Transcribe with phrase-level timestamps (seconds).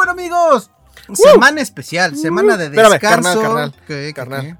[0.00, 0.70] bueno, amigos,
[1.12, 3.40] semana especial, semana de Espérame, descanso.
[3.40, 4.58] carnal, carnal, ¿Qué, qué, carnal.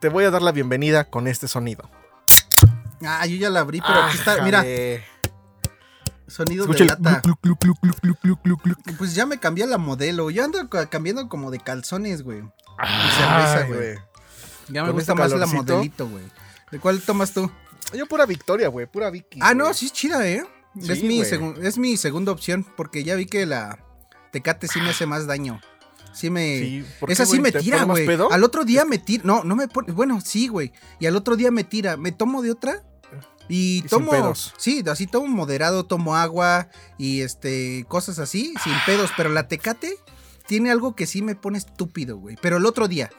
[0.00, 1.90] Te voy a dar la bienvenida con este sonido.
[3.00, 3.06] qué?
[3.06, 4.64] Ah, yo ya la abrí, pero aquí está, mira,
[6.28, 7.20] sonido de lata.
[7.24, 8.78] gluc, gluc, gluc.
[8.98, 10.30] Pues ya me cambié la modelo.
[10.30, 12.42] Yo ando ca- cambiando como de calzones, güey.
[12.78, 13.98] Ay, cerveza, güey.
[14.68, 16.24] Ya me gusta este más la modelito, güey.
[16.70, 17.50] ¿De cuál tomas tú?
[17.92, 19.38] Yo pura victoria, güey, pura Vicky.
[19.42, 19.74] Ah, no, güey.
[19.74, 20.44] sí es chida, ¿eh?
[20.80, 21.28] es, Sí, mi güey.
[21.30, 23.78] segun- es mi segunda opción, porque ya vi que la
[24.32, 25.60] Tecate sí me hace más daño.
[26.12, 26.58] Sí me...
[26.58, 27.42] Sí, ¿por Esa qué, sí güey?
[27.42, 28.08] me ¿Te tira, güey.
[28.30, 29.22] Al otro día me tira.
[29.24, 29.92] No, no me pone.
[29.92, 30.72] Bueno, sí, güey.
[30.98, 31.96] Y al otro día me tira.
[31.96, 32.82] Me tomo de otra.
[33.48, 34.10] Y, Y sin tomo.
[34.10, 34.54] pedos.
[34.56, 36.68] Sí, así tomo moderado, tomo agua
[36.98, 37.84] y este.
[37.88, 39.10] cosas así, sin pedos.
[39.16, 39.96] Pero la tecate
[40.46, 42.36] tiene algo que sí me pone estúpido, güey.
[42.40, 43.10] Pero el otro día.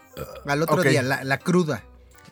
[0.45, 1.83] Al otro día, la, la cruda.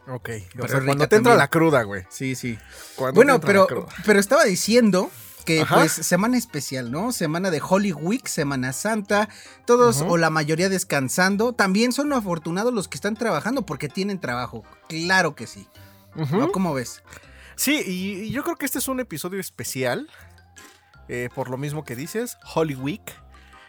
[0.08, 0.30] Ok,
[0.62, 1.38] o sea, cuando te entra también.
[1.38, 2.04] la cruda, güey.
[2.10, 2.58] Sí, sí.
[2.96, 3.68] Cuando Bueno, pero,
[4.06, 5.10] pero estaba diciendo
[5.46, 5.76] que Ajá.
[5.76, 7.12] pues semana especial, ¿no?
[7.12, 9.30] Semana de Holy Week, Semana Santa,
[9.66, 11.54] todos o la mayoría descansando.
[11.54, 14.64] También son afortunados los que están trabajando porque tienen trabajo.
[14.90, 15.68] Claro que sí.
[16.32, 16.52] ¿No?
[16.52, 17.04] ¿Cómo ves?
[17.56, 20.10] Sí, y, y yo creo que este es un episodio especial.
[21.08, 23.14] eh, por lo mismo que dices, Holy Week.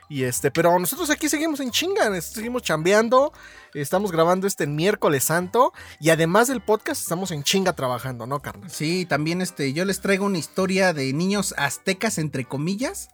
[0.08, 3.32] Y este, pero nosotros aquí seguimos en chinga, seguimos chambeando,
[3.74, 8.70] estamos grabando este miércoles santo y además del podcast estamos en chinga trabajando, ¿no, carnal?
[8.70, 13.08] Sí, también este, yo les traigo una historia de niños aztecas, entre comillas.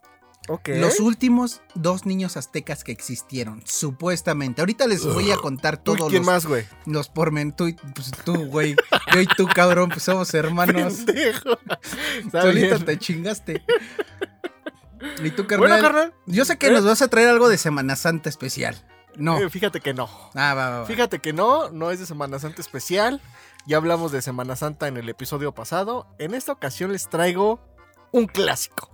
[0.67, 4.61] Los últimos dos niños aztecas que existieron, supuestamente.
[4.61, 6.65] Ahorita les voy a contar ¿Tú todos quién los, más, güey?
[6.85, 7.53] los pormen.
[7.53, 8.75] Tú, y- pues, tú, güey.
[9.15, 11.05] Yo y tú, cabrón, pues somos hermanos.
[12.33, 13.63] Solito te chingaste.
[15.23, 15.69] ¿Y tú, carnal?
[15.69, 16.71] Bueno, carnal, Yo sé que ¿eh?
[16.71, 18.77] nos vas a traer algo de Semana Santa especial.
[19.17, 19.39] No.
[19.39, 20.09] eh, fíjate que no.
[20.35, 20.87] Ah, va, va, va.
[20.87, 23.21] Fíjate que no, no es de Semana Santa especial.
[23.67, 26.07] Ya hablamos de Semana Santa en el episodio pasado.
[26.19, 27.61] En esta ocasión les traigo
[28.11, 28.89] un clásico.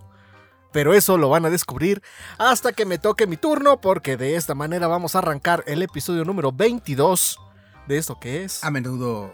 [0.71, 2.03] Pero eso lo van a descubrir
[2.37, 6.25] hasta que me toque mi turno, porque de esta manera vamos a arrancar el episodio
[6.25, 7.39] número 22
[7.87, 9.31] de esto que es A menudo.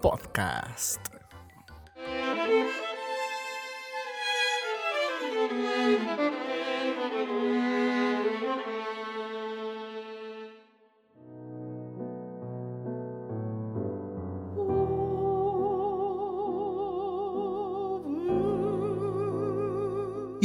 [0.00, 0.98] podcast.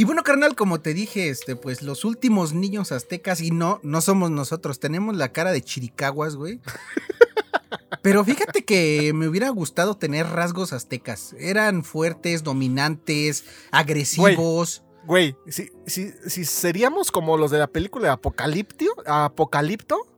[0.02, 4.00] Y bueno, carnal, como te dije, este, pues los últimos niños aztecas, y no, no
[4.00, 6.58] somos nosotros, tenemos la cara de chiricaguas, güey.
[8.02, 11.36] Pero fíjate que me hubiera gustado tener rasgos aztecas.
[11.38, 14.82] Eran fuertes, dominantes, agresivos.
[15.04, 20.11] Güey, si, si, si seríamos como los de la película de Apocaliptio, Apocalipto,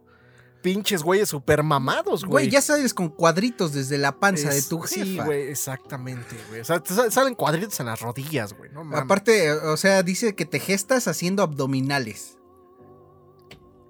[0.64, 5.04] pinches güeyes super mamados, Güey, ya sabes, con cuadritos desde la panza de tu jefa.
[5.04, 6.62] Sí, güey, exactamente, güey.
[6.62, 8.70] O sea, salen cuadritos en las rodillas, güey.
[8.70, 9.02] No mames.
[9.02, 12.38] Aparte, o sea, dice que te gestas haciendo abdominales.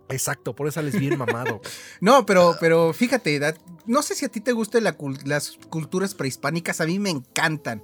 [0.08, 1.60] Exacto, por eso sales bien mamado.
[2.00, 3.40] No, pero, pero fíjate,
[3.86, 7.82] no sé si a ti te gustan la las culturas prehispánicas, a mí me encantan.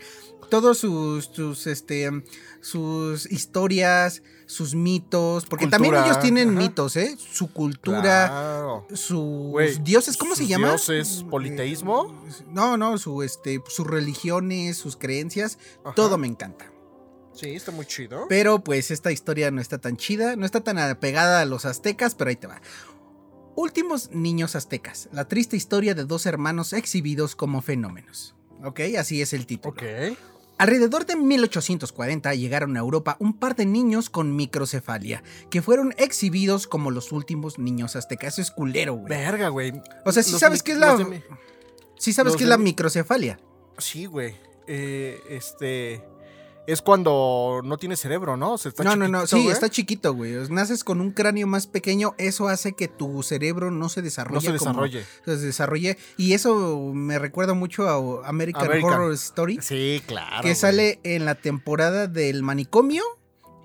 [0.50, 2.10] Todos sus, sus, este,
[2.60, 6.58] sus historias, sus mitos, porque también ellos tienen ajá.
[6.58, 7.16] mitos, ¿eh?
[7.16, 8.86] Su cultura, Claro.
[8.92, 10.68] sus dioses, ¿cómo se llama?
[10.70, 12.24] dioses, politeísmo.
[12.48, 15.94] No, no, su, este, sus religiones, sus creencias, Ajá.
[15.94, 16.69] todo me encanta.
[17.32, 18.26] Sí, está muy chido.
[18.28, 22.14] Pero pues esta historia no está tan chida, no está tan apegada a los aztecas,
[22.14, 22.60] pero ahí te va.
[23.56, 28.34] Últimos niños aztecas, la triste historia de dos hermanos exhibidos como fenómenos.
[28.64, 29.72] Ok, así es el título.
[29.74, 29.82] Ok.
[30.58, 36.66] Alrededor de 1840 llegaron a Europa un par de niños con microcefalia, que fueron exhibidos
[36.66, 38.34] como los últimos niños aztecas.
[38.34, 39.08] Eso es culero, güey.
[39.08, 39.72] Verga, güey.
[40.04, 40.96] O sea, sí Los sabes qué es la...
[41.98, 43.40] Sí sabes qué es la mi- microcefalia.
[43.78, 44.34] Sí, güey.
[44.66, 46.02] Eh, este.
[46.70, 48.52] Es cuando no tiene cerebro, ¿no?
[48.52, 50.34] O sea, está no, no, no, sí, está chiquito, güey.
[50.50, 54.34] Naces con un cráneo más pequeño, eso hace que tu cerebro no se desarrolle.
[54.48, 55.04] No se como- desarrolle.
[55.24, 55.98] se desarrolle.
[56.16, 58.92] Y eso me recuerda mucho a American, American.
[58.92, 60.42] Horror Story, Sí, claro.
[60.42, 60.54] que güey.
[60.54, 63.02] sale en la temporada del manicomio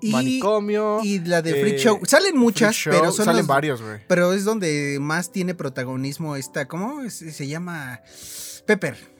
[0.00, 1.00] y, Manicomio.
[1.02, 2.00] y la de Freak eh, Show.
[2.04, 4.00] Salen muchas, Show, pero son Salen los- varios, güey.
[4.08, 8.00] pero es donde más tiene protagonismo esta, ¿cómo se llama?
[8.66, 9.15] Pepper.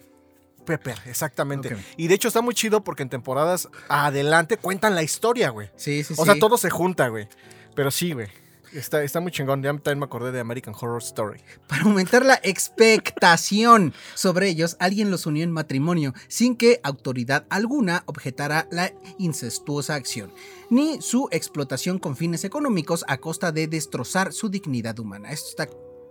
[0.66, 1.74] Pepper, exactamente.
[1.96, 5.70] Y de hecho está muy chido porque en temporadas adelante cuentan la historia, güey.
[5.76, 6.30] Sí, sí, O sí.
[6.30, 7.26] sea, todo se junta, güey.
[7.74, 8.28] Pero sí, güey.
[8.72, 9.62] Está, está muy chingón.
[9.62, 11.40] Ya también me acordé de American Horror Story.
[11.66, 18.02] Para aumentar la expectación sobre ellos, alguien los unió en matrimonio sin que autoridad alguna
[18.06, 20.32] objetara la incestuosa acción,
[20.68, 25.30] ni su explotación con fines económicos a costa de destrozar su dignidad humana.
[25.30, 25.68] Esto está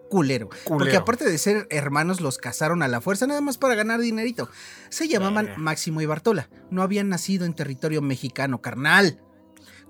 [0.09, 0.49] culero.
[0.67, 4.49] Porque aparte de ser hermanos, los casaron a la fuerza nada más para ganar dinerito.
[4.89, 5.49] Se llamaban.
[5.57, 6.49] Máximo y Bartola.
[6.71, 9.19] No habían nacido en territorio mexicano, carnal.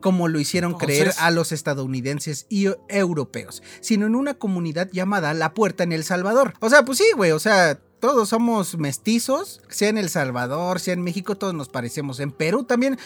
[0.01, 5.33] como lo hicieron Entonces- creer a los estadounidenses y europeos, sino en una comunidad llamada
[5.33, 6.53] La Puerta en El Salvador.
[6.59, 10.93] O sea, pues sí, güey, o sea, todos somos mestizos, sea en El Salvador, sea
[10.93, 12.19] en México, todos nos parecemos.
[12.19, 12.99] En Perú también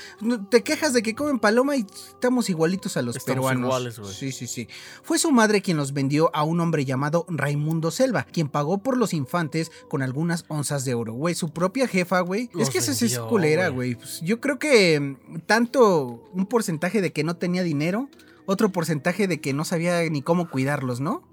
[0.49, 3.63] te quejas de que comen paloma y estamos igualitos a los Estamos peruanos.
[3.69, 4.13] iguales, güey.
[4.13, 4.67] sí, sí, sí.
[5.01, 8.97] Fue su madre quien los vendió a un hombre llamado Raimundo Selva, quien pagó por
[8.97, 11.33] los infantes con algunas onzas de oro, güey.
[11.33, 12.49] Su propia jefa, güey.
[12.59, 13.93] Es que esa es culera, güey.
[13.93, 13.95] güey.
[13.95, 18.09] Pues yo creo que mm, tanto un porcentaje de que no tenía dinero,
[18.45, 21.23] otro porcentaje de que no sabía ni cómo cuidarlos, ¿no?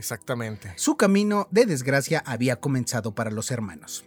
[0.00, 0.72] Exactamente.
[0.76, 4.02] Su camino de desgracia había comenzado para los hermanos.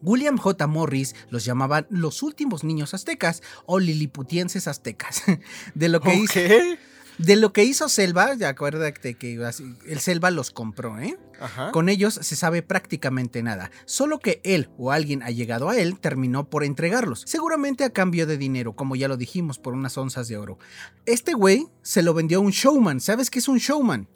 [0.00, 0.66] William J.
[0.66, 5.22] Morris los llamaban los últimos niños aztecas o liliputienses aztecas.
[5.74, 6.40] De lo que, hizo,
[7.18, 11.18] de lo que hizo Selva, ya acuérdate que así- el Selva los compró, ¿eh?
[11.38, 11.70] Ajá.
[11.70, 15.98] Con ellos se sabe prácticamente nada, solo que él o alguien ha llegado a él
[16.00, 20.28] terminó por entregarlos, seguramente a cambio de dinero, como ya lo dijimos, por unas onzas
[20.28, 20.58] de oro.
[21.04, 24.08] Este güey se lo vendió a un showman, ¿sabes qué es un showman?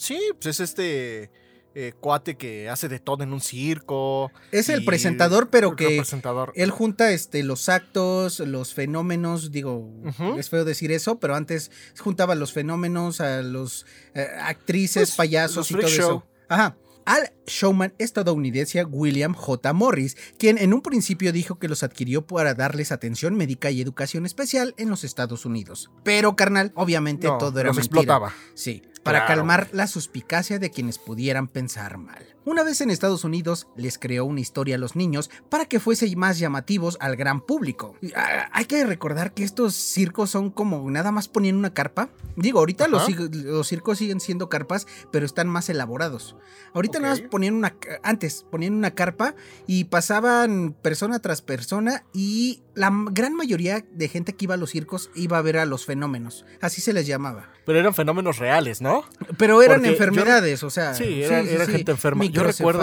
[0.00, 1.30] Sí, pues es este
[1.74, 4.32] eh, cuate que hace de todo en un circo.
[4.50, 6.52] Es el presentador, pero el que presentador.
[6.56, 10.38] Él junta este, los actos, los fenómenos, digo, Ujú.
[10.38, 15.70] es feo decir eso, pero antes juntaba los fenómenos a los eh, actrices, Pues, payasos
[15.70, 16.10] los y todo show.
[16.18, 16.26] eso.
[16.48, 16.76] Ajá.
[17.06, 19.72] Al showman estadounidense William J.
[19.72, 24.26] Morris, quien en un principio dijo que los adquirió para darles atención médica y educación
[24.26, 25.90] especial en los Estados Unidos.
[26.04, 28.00] Pero, carnal, obviamente No, todo era los mentira.
[28.00, 28.34] explotaba.
[28.54, 29.40] Sí, para Claro.
[29.40, 32.26] calmar la suspicacia de quienes pudieran pensar mal.
[32.44, 36.14] Una vez en Estados Unidos, les creó una historia a los niños para que fuese
[36.16, 37.94] más llamativos al gran público.
[38.16, 42.08] Ah, hay que recordar que estos circos son como nada más ponían una carpa.
[42.36, 46.36] Digo, ahorita los, los circos siguen siendo carpas, pero están más elaborados.
[46.72, 49.34] Ahorita nada más ponían una, antes ponían una carpa
[49.66, 54.70] y pasaban persona tras persona y la gran mayoría de gente que iba a los
[54.70, 56.46] circos iba a ver a los fenómenos.
[56.62, 57.50] Así se les llamaba.
[57.66, 59.04] Pero eran fenómenos reales, ¿no?
[59.36, 60.94] Pero eran Porque yo- enfermedades, o sea.
[60.94, 62.24] Sí, era- era gente enferma.
[62.32, 62.82] Yo recuerdo-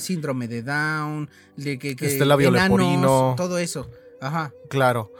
[0.00, 3.34] síndrome de Down, de que, que Este labio enanos, leporino.
[3.36, 3.90] todo eso.
[4.20, 4.52] Ajá.
[4.68, 5.12] Claro.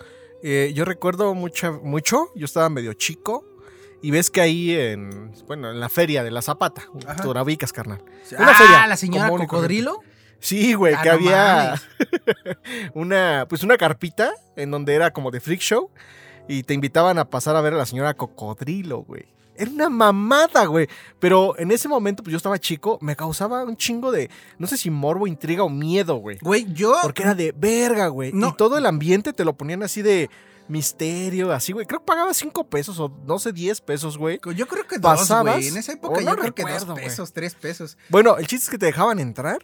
[0.43, 3.45] Eh, yo recuerdo mucha, mucho, yo estaba medio chico.
[4.03, 6.85] Y ves que ahí en, bueno, en la feria de la Zapata,
[7.43, 8.03] ubicas, carnal.
[8.03, 10.01] ah, Una feria la señora cocodrilo.
[10.39, 11.75] Sí, güey, Ah, que no había
[12.95, 15.91] una, pues una carpita en donde era como de freak show
[16.49, 19.27] y te invitaban a pasar a ver a la señora Cocodrilo, güey.
[19.57, 20.89] Era una mamada, güey.
[21.19, 24.77] Pero en ese momento, pues yo estaba chico, me causaba un chingo de, no sé
[24.77, 26.39] si morbo, intriga o miedo, güey.
[26.41, 26.95] Güey, yo.
[27.03, 28.33] Porque era de verga, güey.
[28.33, 28.49] No.
[28.49, 30.31] Y todo el ambiente te lo ponían así de
[30.69, 31.85] misterio, así, güey.
[31.85, 34.41] Creo que pagaba 5 pesos o no sé, 10 pesos, güey.
[34.55, 35.57] Yo creo que dos, ¿Pasabas?
[35.57, 35.69] güey.
[35.69, 37.05] En esa época yo no creo que recuerdo, dos güey.
[37.07, 37.99] pesos, tres pesos.
[38.09, 39.59] Bueno, el chiste es que te dejaban entrar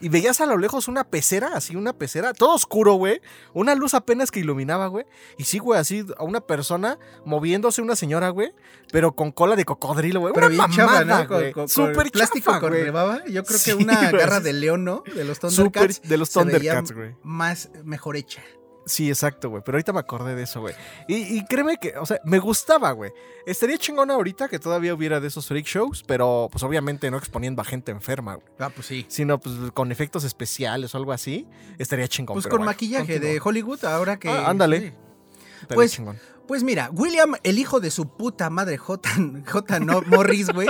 [0.00, 3.20] y veías a lo lejos una pecera, así una pecera, todo oscuro, güey.
[3.52, 5.04] Una luz apenas que iluminaba, güey.
[5.36, 8.52] Y sí, güey, así a una persona moviéndose, una señora, güey,
[8.92, 10.32] pero con cola de cocodrilo, güey.
[10.32, 11.52] Pero Una bien ¿no?
[11.54, 13.24] Con, Súper plástico chafa, con rebaba.
[13.26, 15.02] Yo creo que una güey, garra de león, ¿no?
[15.14, 16.02] De los Súper Thundercats.
[16.02, 17.14] de los Thundercats, güey.
[17.22, 18.42] Más, mejor hecha.
[18.86, 19.62] Sí, exacto, güey.
[19.64, 20.74] Pero ahorita me acordé de eso, güey.
[21.06, 23.12] Y, y créeme que, o sea, me gustaba, güey.
[23.46, 27.62] Estaría chingón ahorita que todavía hubiera de esos freak shows, pero pues obviamente no exponiendo
[27.62, 28.46] a gente enferma, güey.
[28.58, 29.06] Ah, pues sí.
[29.08, 31.46] Sino pues con efectos especiales o algo así,
[31.78, 32.34] estaría chingón.
[32.34, 34.28] Pues pero con bueno, maquillaje de Hollywood, ahora que.
[34.28, 34.80] Ah, ándale.
[34.80, 34.92] sí.
[35.74, 36.18] Pues, chingón.
[36.46, 39.08] Pues mira, William, el hijo de su puta madre J.
[39.46, 39.80] J.
[39.80, 40.68] No, Morris, güey.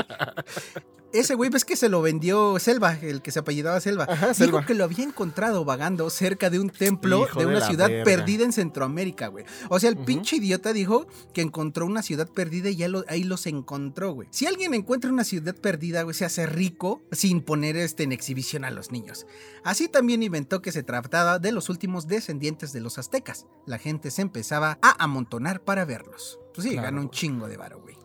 [1.13, 4.07] Ese güey, ves que se lo vendió Selva, el que se apellidaba Selva.
[4.09, 7.89] Ajá, Dijo que lo había encontrado vagando cerca de un templo Hijo de una ciudad
[7.89, 8.05] verga.
[8.05, 9.45] perdida en Centroamérica, güey.
[9.71, 13.25] O sea, el pinche idiota dijo que encontró una ciudad perdida y ya lo- ahí
[13.25, 14.29] los encontró, güey.
[14.31, 18.65] Si alguien encuentra una ciudad perdida, güey, se hace rico sin poner este en exhibición
[18.65, 19.27] a los niños.
[19.65, 23.47] Así también inventó que se trataba de los últimos descendientes de los aztecas.
[23.67, 26.39] La gente se empezaba a amontonar para verlos.
[26.55, 27.19] Pues sí, Claro, ganó un güey.
[27.19, 27.97] chingo de varo, güey.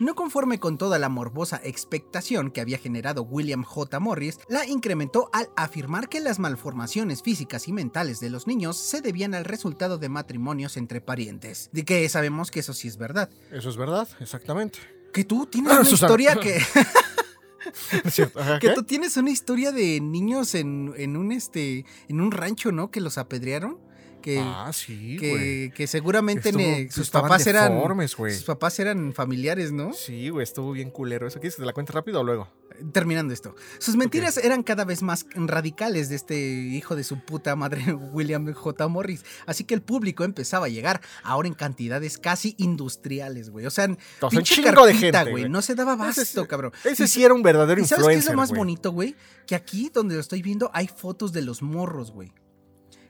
[0.00, 4.00] No conforme con toda la morbosa expectación que había generado William J.
[4.00, 9.02] Morris, la incrementó al afirmar que las malformaciones físicas y mentales de los niños se
[9.02, 11.68] debían al resultado de matrimonios entre parientes.
[11.72, 13.28] De que sabemos que eso sí es verdad.
[13.52, 14.78] Eso es verdad, exactamente.
[15.12, 16.06] Que tú tienes una Susana.
[16.08, 16.62] historia que,
[18.60, 22.90] que tú tienes una historia de niños en, en un este en un rancho, ¿no?
[22.90, 23.78] Que los apedrearon.
[24.20, 29.12] Que, Ah, sí, que, que seguramente Estuvo- ne- sus papás eran deformes, sus papás eran
[29.12, 29.92] familiares, ¿no?
[29.92, 31.26] Sí, güey, estuvo bien culero.
[31.26, 32.48] ¿Eso quieres que te la cuente rápido o luego?
[32.92, 33.54] Terminando esto.
[33.78, 38.50] Sus mentiras eran cada vez más radicales de este hijo de su puta madre, William
[38.52, 38.88] J.
[38.88, 39.22] Morris.
[39.44, 43.66] Así que el público empezaba a llegar ahora en cantidades casi industriales, güey.
[43.66, 43.98] O sea, un
[44.30, 45.48] pinche chingo de gente, güey.
[45.48, 46.72] No se daba basto, cabrón.
[46.84, 49.14] Ese Y- sí era un verdadero ¿Y sabes qué es influencer, lo más bonito, güey?
[49.46, 52.32] Que aquí donde lo estoy viendo hay fotos de los morros, güey.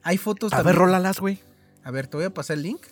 [0.03, 1.41] Hay fotos A ver, también- rólalas, güey.
[1.85, 2.83] A ver, te voy a pasar el link.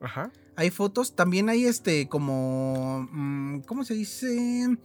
[0.00, 0.30] Ajá.
[0.56, 4.76] Hay fotos, también hay este como, mm, ¿cómo se dice?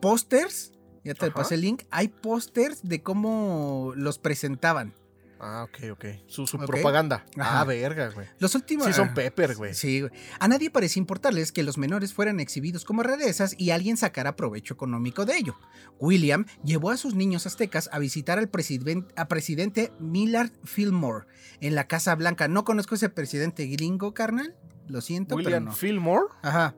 [0.00, 0.72] Pósters.
[1.04, 1.34] Ya te Ajá.
[1.34, 1.84] pasé el link.
[1.90, 4.92] Hay pósters de cómo los presentaban.
[5.38, 6.04] Ah, ok, ok.
[6.26, 7.24] Su, propaganda.
[7.38, 7.60] Ajá.
[7.60, 8.26] Ah, verga, güey.
[8.38, 8.86] Los últimos.
[8.86, 9.74] Sí, son Pepper, güey.
[9.74, 10.12] Sí, güey.
[10.40, 14.74] A nadie parecía importarles que los menores fueran exhibidos como rarezas y alguien sacara provecho
[14.74, 15.56] económico de ello.
[15.98, 21.26] William llevó a sus niños aztecas a visitar al presiden- a presidente Millard Fillmore
[21.60, 22.48] en la Casa Blanca.
[22.48, 24.54] No conozco ese presidente gringo, carnal.
[24.88, 25.72] Lo siento, William pero no.
[25.72, 26.26] Fillmore.
[26.42, 26.74] Ajá.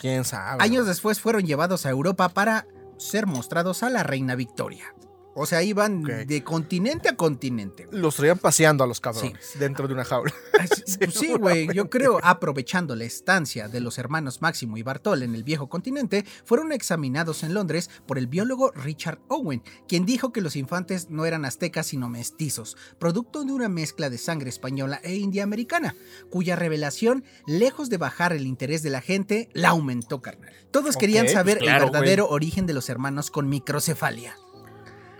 [0.00, 0.62] ¿Quién sabe?
[0.64, 2.66] Años después fueron llevados a Europa para
[2.96, 4.94] ser mostrados a la reina Victoria.
[5.34, 7.86] O sea, iban de continente a continente.
[7.86, 8.00] güey.
[8.00, 10.32] Los traían paseando a los cabrones dentro de una jaula.
[10.86, 15.22] Sí, pues sí, güey, yo creo, aprovechando la estancia de los hermanos Máximo y Bartol
[15.22, 20.32] en el viejo continente, fueron examinados en Londres por el biólogo Richard Owen, quien dijo
[20.32, 25.00] que los infantes no eran aztecas sino mestizos, producto de una mezcla de sangre española
[25.02, 25.94] e india americana,
[26.28, 30.52] cuya revelación, lejos de bajar el interés de la gente, la aumentó, carnal.
[30.70, 34.36] Todos querían pues saber claro, el verdadero origen de los hermanos con microcefalia.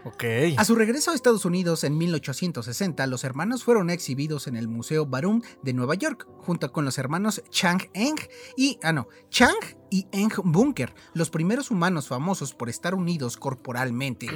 [0.04, 0.24] Ok.
[0.56, 5.06] A su regreso a Estados Unidos en 1860, los hermanos fueron exhibidos en el Museo
[5.06, 8.16] Barum de Nueva York, junto con los hermanos Chang Eng
[8.56, 9.54] y, ah no, Chang
[9.90, 14.28] y Eng Bunker, los primeros humanos famosos por estar unidos corporalmente,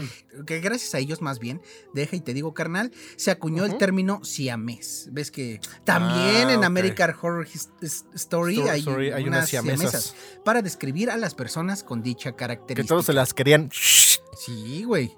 [0.47, 1.62] que gracias a ellos más bien,
[1.94, 5.09] deja y te digo carnal, se acuñó el término siamés.
[5.12, 6.64] ¿Ves que también Ah, en.
[6.64, 7.71] American Horror His-
[8.14, 9.78] Story, Story- hay, unas unas siamesas.
[9.90, 12.88] siamesas para describir a las personas con dicha Que característica?
[12.88, 13.71] todos se las querían.
[14.37, 15.17] Sí, güey.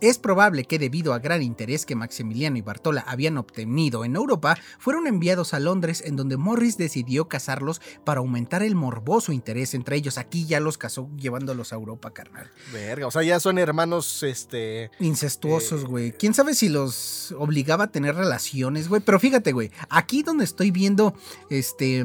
[0.00, 4.56] Es probable que debido a gran interés que Maximiliano y Bartola habían obtenido en Europa,
[4.78, 9.96] fueron enviados a Londres en donde Morris decidió casarlos para aumentar el morboso interés entre
[9.96, 10.18] ellos.
[10.18, 12.50] Aquí ya los casó llevándolos a Europa, carnal.
[12.72, 14.90] Verga, o sea, ya son hermanos, este.
[15.00, 16.12] Incestuosos, Eh, güey.
[16.12, 19.00] ¿Quién sabe si los obligaba a tener relaciones, güey?
[19.00, 21.14] Pero fíjate, güey, aquí donde estoy viendo
[21.50, 22.04] este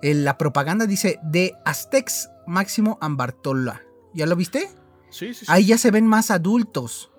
[0.00, 3.82] la propaganda dice de Aztecs Máximo and Bartola.
[4.14, 4.70] ¿Ya lo viste?
[5.10, 5.46] Sí, sí, sí.
[5.48, 7.10] Ahí ya se ven más adultos.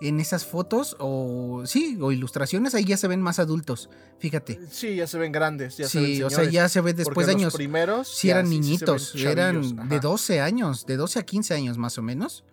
[0.00, 3.88] En esas fotos o sí, o ilustraciones, ahí ya se ven más adultos.
[4.18, 4.58] Fíjate.
[4.68, 5.76] Sí, ya se ven grandes.
[5.76, 7.54] Ya se ven Sí, o sea, ya se ve después de los años.
[7.54, 8.08] primeros.
[8.08, 10.00] Sí, eran sí- sí niñitos, eran de ajá.
[10.00, 12.44] 12 años, de 12 a 15 años más o menos.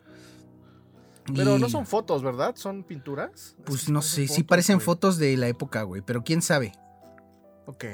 [1.35, 2.55] Pero Y, no son fotos, ¿verdad?
[2.55, 3.55] ¿Son pinturas?
[3.65, 4.85] Pues no sé, sí parecen güey.
[4.85, 6.73] fotos de la época, güey, pero quién sabe.
[7.65, 7.85] Ok.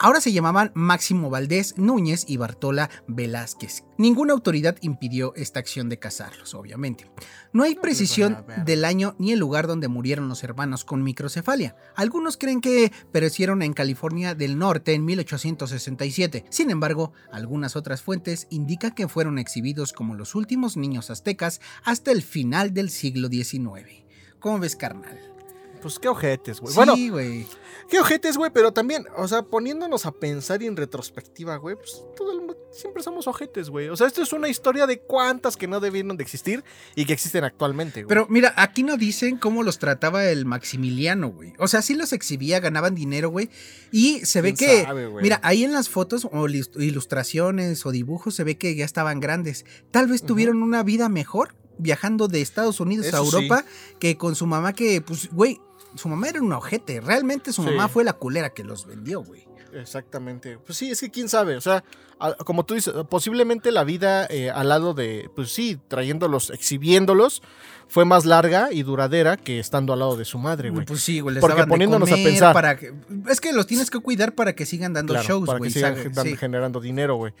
[0.00, 3.82] Ahora se llamaban Máximo Valdés Núñez y Bartola Velázquez.
[3.96, 7.10] Ninguna autoridad impidió esta acción de casarlos, obviamente.
[7.52, 8.64] No hay precisión pues, ver.
[8.64, 11.74] del año ni el lugar donde murieron los hermanos con microcefalia.
[11.96, 16.44] Algunos creen que perecieron en California del Norte en 1867.
[16.48, 22.12] Sin embargo, algunas otras fuentes indican que fueron exhibidos como los últimos niños aztecas hasta
[22.12, 24.04] el final del siglo XIX.
[24.38, 25.37] ¿Cómo ves, carnal?
[25.80, 26.74] Pues qué ojetes, güey.
[26.74, 27.46] Bueno, Sí, güey.
[27.88, 32.02] qué ojetes, güey, pero también, o sea, poniéndonos a pensar y en retrospectiva, güey, pues
[32.16, 33.88] todo el mu- siempre somos ojetes, güey.
[33.88, 37.12] O sea, esto es una historia de cuántas que no debieron de existir y que
[37.12, 38.08] existen actualmente, güey.
[38.08, 41.54] Pero mira, aquí no dicen cómo los trataba el Maximiliano, güey.
[41.58, 43.48] O sea, sí los exhibía, ganaban dinero, güey.
[43.92, 47.90] Y se ve ¿Quién que, sabe, mira, ahí en las fotos o ilus- ilustraciones o
[47.90, 49.64] dibujos se ve que ya estaban grandes.
[49.90, 53.16] Tal vez tuvieron una vida mejor viajando de Estados Unidos a sí.
[53.24, 53.64] Europa
[54.00, 55.60] que con su mamá que, pues, güey,
[55.98, 57.00] su mamá era un ojete.
[57.00, 57.68] Realmente su Sí.
[57.70, 59.46] mamá fue la culera que los vendió, güey.
[59.74, 60.58] Exactamente.
[60.64, 61.56] Pues sí, es que quién sabe.
[61.56, 61.84] O sea,
[62.18, 67.42] a- como tú dices, posiblemente la vida eh, al lado de, pues sí, trayéndolos, exhibiéndolos,
[67.86, 70.86] fue más larga y duradera que estando al lado de su madre, güey.
[70.86, 72.92] Pues sí, güey, les Porque de poniéndonos a pensar- para que-
[73.28, 75.72] es que los tienes que cuidar para que sigan dando Claro, shows, para güey.
[75.72, 77.32] que sigan generando dinero, güey.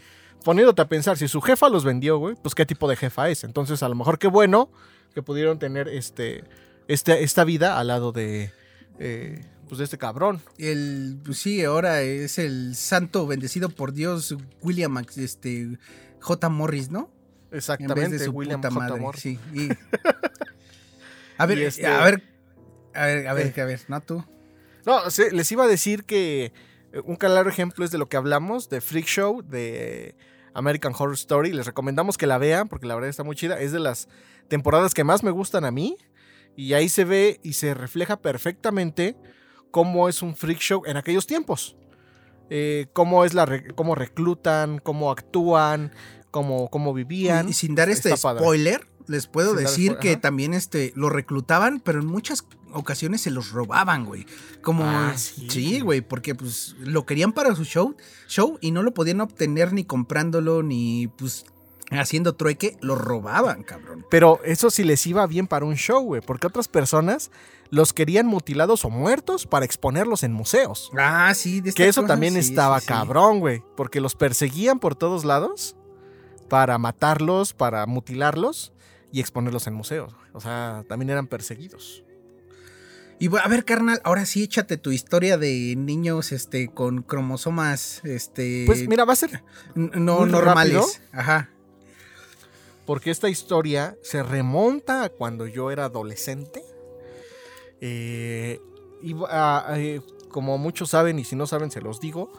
[0.44, 3.42] Poniéndote a pensar, si su jefa los vendió, güey, pues qué tipo de jefa es.
[3.44, 4.70] Entonces, a lo mejor qué bueno
[5.14, 6.44] que pudieron tener este,
[6.88, 8.50] este esta vida al lado de,
[8.98, 10.40] eh, pues de este cabrón.
[10.58, 15.78] El, pues sí, ahora es el santo bendecido por Dios, William este,
[16.20, 16.48] J.
[16.48, 17.10] Morris, ¿no?
[17.50, 18.80] En vez Exactamente, de su William puta J.
[18.88, 19.00] madre.
[19.00, 19.22] Morris.
[19.22, 19.38] Sí.
[19.54, 19.68] y-
[21.38, 22.22] a ver, Y este- a ver,
[22.94, 23.60] a ver, a ver, Eh.
[23.60, 24.24] a ver, ¿no tú?
[24.86, 25.00] No,
[25.32, 26.52] les iba a decir que
[26.92, 30.14] eh, un claro ejemplo es de lo que hablamos, de Freak Show, de
[30.54, 31.52] American Horror Story.
[31.52, 33.60] Les recomendamos que la vean porque la verdad está muy chida.
[33.60, 34.08] Es de las
[34.48, 35.96] temporadas que más me gustan a mí.
[36.58, 39.16] Y ahí se ve y se refleja perfectamente
[39.70, 41.76] cómo es un freak show en aquellos tiempos.
[42.50, 45.92] Eh, cómo es la re- cómo reclutan, cómo actúan,
[46.30, 47.48] cómo, cómo vivían.
[47.48, 48.40] Y, sin dar este Está padre.
[48.42, 50.20] spoiler, les puedo Sin decir que ajá.
[50.20, 54.26] también este, lo reclutaban, pero en muchas ocasiones se los robaban, güey.
[54.62, 55.46] Como, Ah, sí.
[55.50, 57.94] sí, güey, porque pues lo querían para su show,
[58.26, 61.44] show y no lo podían obtener ni comprándolo, ni pues
[61.90, 64.04] haciendo trueque, lo robaban, cabrón.
[64.10, 67.30] Pero eso sí les iba bien para un show, güey, porque otras personas
[67.70, 70.90] los querían mutilados o muertos para exponerlos en museos.
[70.98, 74.94] Ah, sí, de Que eso también sí, estaba sí, cabrón, güey, porque los perseguían por
[74.94, 75.76] todos lados
[76.48, 78.72] para matarlos, para mutilarlos
[79.12, 80.14] y exponerlos en museos.
[80.32, 82.04] O sea, también eran perseguidos.
[83.20, 88.62] Y a ver, carnal, ahora sí échate tu historia de niños este con cromosomas este
[88.64, 89.42] Pues mira, va a ser
[89.74, 90.74] no normales.
[90.74, 90.86] rápido.
[91.12, 91.50] Ajá.
[92.88, 96.62] Porque esta historia se remonta a cuando yo era adolescente.
[97.82, 98.60] Eh,
[99.02, 99.28] iba
[99.68, 102.32] a- eh, como muchos saben, y si no saben, se los digo.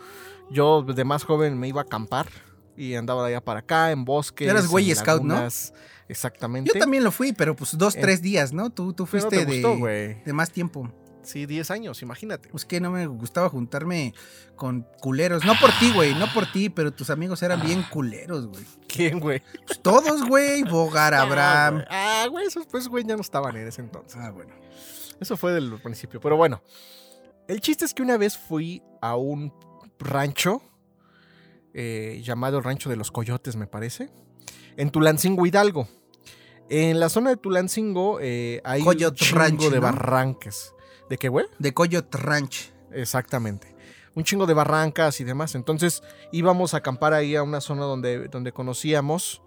[0.50, 2.28] Yo de más joven me iba a acampar
[2.76, 4.50] y andaba de allá para acá, en bosques.
[4.50, 5.36] Eras en Scout, ¿no?
[6.08, 6.72] Exactamente.
[6.74, 8.72] Yo también lo fui, pero pues dos, tres días, ¿no?
[8.72, 10.24] Tú, tú fuiste te gustó, de, güey.
[10.24, 10.92] de más tiempo.
[11.30, 12.50] Sí, 10 años, imagínate.
[12.50, 14.16] Pues que no me gustaba juntarme
[14.56, 15.46] con culeros.
[15.46, 18.66] No por ti, güey, no por ti, pero tus amigos eran bien culeros, güey.
[18.88, 19.44] ¿Quién, güey?
[19.68, 20.64] Pues todos, güey.
[20.64, 21.84] Bogar, Abraham.
[21.88, 24.20] Ah, güey, esos pues, güey, ya no estaban en ese entonces.
[24.20, 24.56] Ah, bueno.
[25.20, 26.20] Eso fue del principio.
[26.20, 26.64] Pero bueno,
[27.48, 29.54] el chiste es que una vez fui a un
[30.00, 30.64] rancho
[31.74, 34.10] eh, llamado el Rancho de los Coyotes, me parece,
[34.78, 35.88] en Tulancingo, Hidalgo.
[36.70, 39.82] En la zona de Tulancingo eh, hay Coyote un Ranch, de ¿no?
[39.82, 40.74] barrancas.
[41.10, 41.46] ¿De qué, güey?
[41.58, 42.72] De Coyote Ranch.
[42.92, 43.76] Exactamente.
[44.16, 45.56] Un chingo de barrancas y demás.
[45.56, 49.42] Entonces íbamos a acampar ahí a una zona donde, donde conocíamos,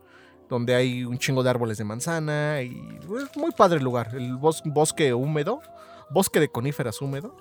[0.49, 4.11] donde hay un chingo de árboles de manzana y pues, muy padre el lugar.
[4.15, 5.61] El bos- bosque húmedo,
[6.11, 7.37] bosque de coníferas húmedo.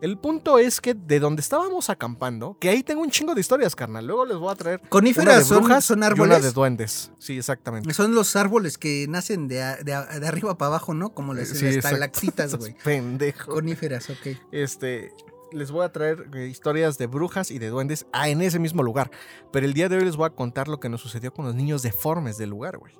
[0.00, 3.74] El punto es que de donde estábamos acampando, que ahí tengo un chingo de historias,
[3.74, 4.06] carnal.
[4.06, 6.42] Luego les voy a traer Coníferas son, brujas son y una árboles.
[6.44, 7.10] de duendes.
[7.18, 7.92] Sí, exactamente.
[7.94, 11.10] Son los árboles que nacen de, a- de a- de arriba para abajo, ¿no?
[11.10, 11.88] Como las Sí, exacto.
[11.88, 12.76] estalactitas, güey.
[12.84, 13.52] pendejos.
[13.52, 14.36] Coníferas, ok.
[14.52, 15.12] este,
[15.50, 18.84] les voy a traer eh, historias de brujas y de duendes ah, en ese mismo
[18.84, 19.10] lugar.
[19.50, 21.56] Pero el día de hoy les voy a contar lo que nos sucedió con los
[21.56, 22.94] niños deformes del lugar, güey.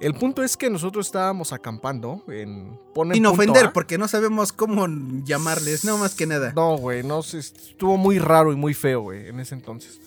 [0.00, 2.78] El punto es que nosotros estábamos acampando en...
[2.94, 3.72] pon en Sin ofender, A.
[3.72, 4.86] porque no sabemos cómo
[5.22, 6.54] llamarles, no más que nada.
[6.56, 10.00] No, güey, no estuvo muy raro y muy feo, güey, en ese entonces.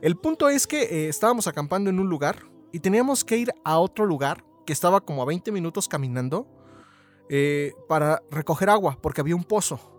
[0.00, 3.78] El punto es que eh, estábamos acampando en un lugar y teníamos que ir a
[3.78, 6.46] otro lugar que estaba como a 20 minutos caminando
[7.28, 9.95] eh, para recoger agua, porque había un pozo.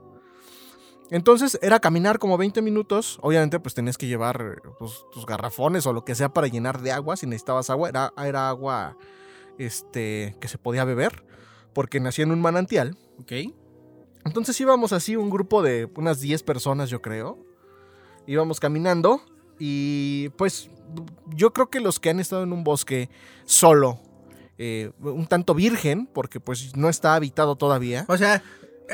[1.09, 3.17] Entonces era caminar como 20 minutos.
[3.21, 6.91] Obviamente, pues tenías que llevar pues, tus garrafones o lo que sea para llenar de
[6.91, 7.15] agua.
[7.17, 8.97] Si necesitabas agua, era, era agua
[9.57, 11.23] este, que se podía beber,
[11.73, 12.97] porque nacía en un manantial.
[13.19, 13.31] Ok.
[14.25, 17.37] Entonces íbamos así, un grupo de unas 10 personas, yo creo.
[18.25, 19.21] Íbamos caminando
[19.57, 20.69] y pues
[21.33, 23.09] yo creo que los que han estado en un bosque
[23.45, 23.99] solo,
[24.57, 28.05] eh, un tanto virgen, porque pues no está habitado todavía.
[28.09, 28.43] O sea,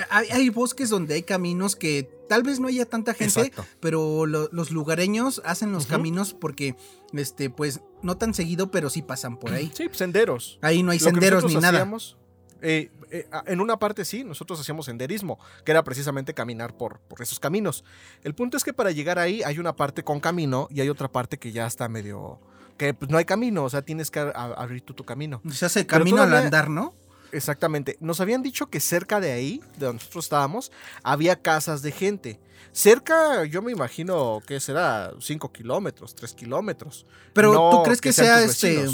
[0.09, 3.65] hay, hay bosques donde hay caminos que tal vez no haya tanta gente, Exacto.
[3.79, 6.75] pero lo- los lugareños hacen los caminos porque,
[7.13, 9.71] este, pues, no tan seguido, pero sí pasan por ahí.
[9.75, 10.57] Sí, senderos.
[10.61, 11.69] Ahí no hay Lo senderos ni nada.
[11.79, 12.17] hacíamos,
[12.61, 17.21] eh, eh, en una parte sí, nosotros hacíamos senderismo, que era precisamente caminar por, por
[17.21, 17.83] esos caminos.
[18.23, 21.11] El punto es que para llegar ahí hay una parte con camino y hay otra
[21.11, 22.39] parte que ya está medio...
[22.77, 25.41] que pues no hay camino, o sea, tienes que abrir tú tu camino.
[25.51, 26.95] Se hace camino al andar, ¿no?
[27.33, 27.97] Exactamente.
[27.99, 32.39] Nos habían dicho que cerca de ahí, de donde nosotros estábamos, había casas de gente.
[32.71, 37.05] Cerca, yo me imagino que será 5 kilómetros, 3 kilómetros.
[37.33, 38.87] Pero No ¿tú crees que, sea este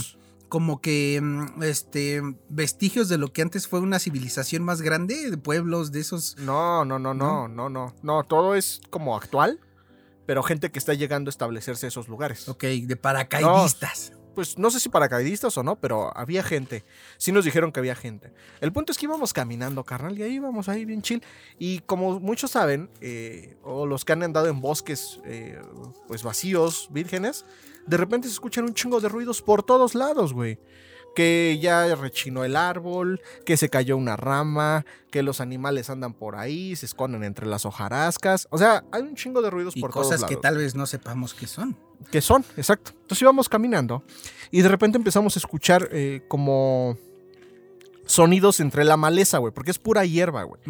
[0.47, 5.37] como que mm, este vestigios de lo que antes fue una civilización más grande, de
[5.37, 6.37] pueblos de esos?
[6.39, 7.93] No, no, no, no, no, no.
[8.01, 9.59] No, todo es como actual,
[10.25, 12.49] pero gente que está llegando a establecerse esos lugares.
[12.49, 14.13] Ok, de paracaidistas.
[14.35, 16.83] Pues no sé si paracaidistas o no, pero había gente.
[17.17, 18.31] Sí nos dijeron que había gente.
[18.61, 21.23] El punto es que íbamos caminando, carnal, y ahí íbamos ahí bien chill.
[21.57, 25.61] Y como muchos saben, eh, o los que han andado en bosques eh,
[26.07, 27.45] pues vacíos, vírgenes,
[27.85, 30.59] de repente se escuchan un chingo de ruidos por todos lados, güey.
[31.15, 36.35] Que ya rechinó el árbol, que se cayó una rama, que los animales andan por
[36.35, 38.47] ahí, se esconden entre las hojarascas.
[38.51, 40.75] O sea, hay un chingo de ruidos y por todos cosas lados que tal vez
[40.75, 41.75] no sepamos qué son.
[42.11, 42.91] Que son, exacto.
[43.01, 44.03] Entonces íbamos caminando
[44.51, 46.97] y de repente empezamos a escuchar eh, como
[48.05, 50.61] sonidos entre la maleza, güey, porque es pura hierba, güey.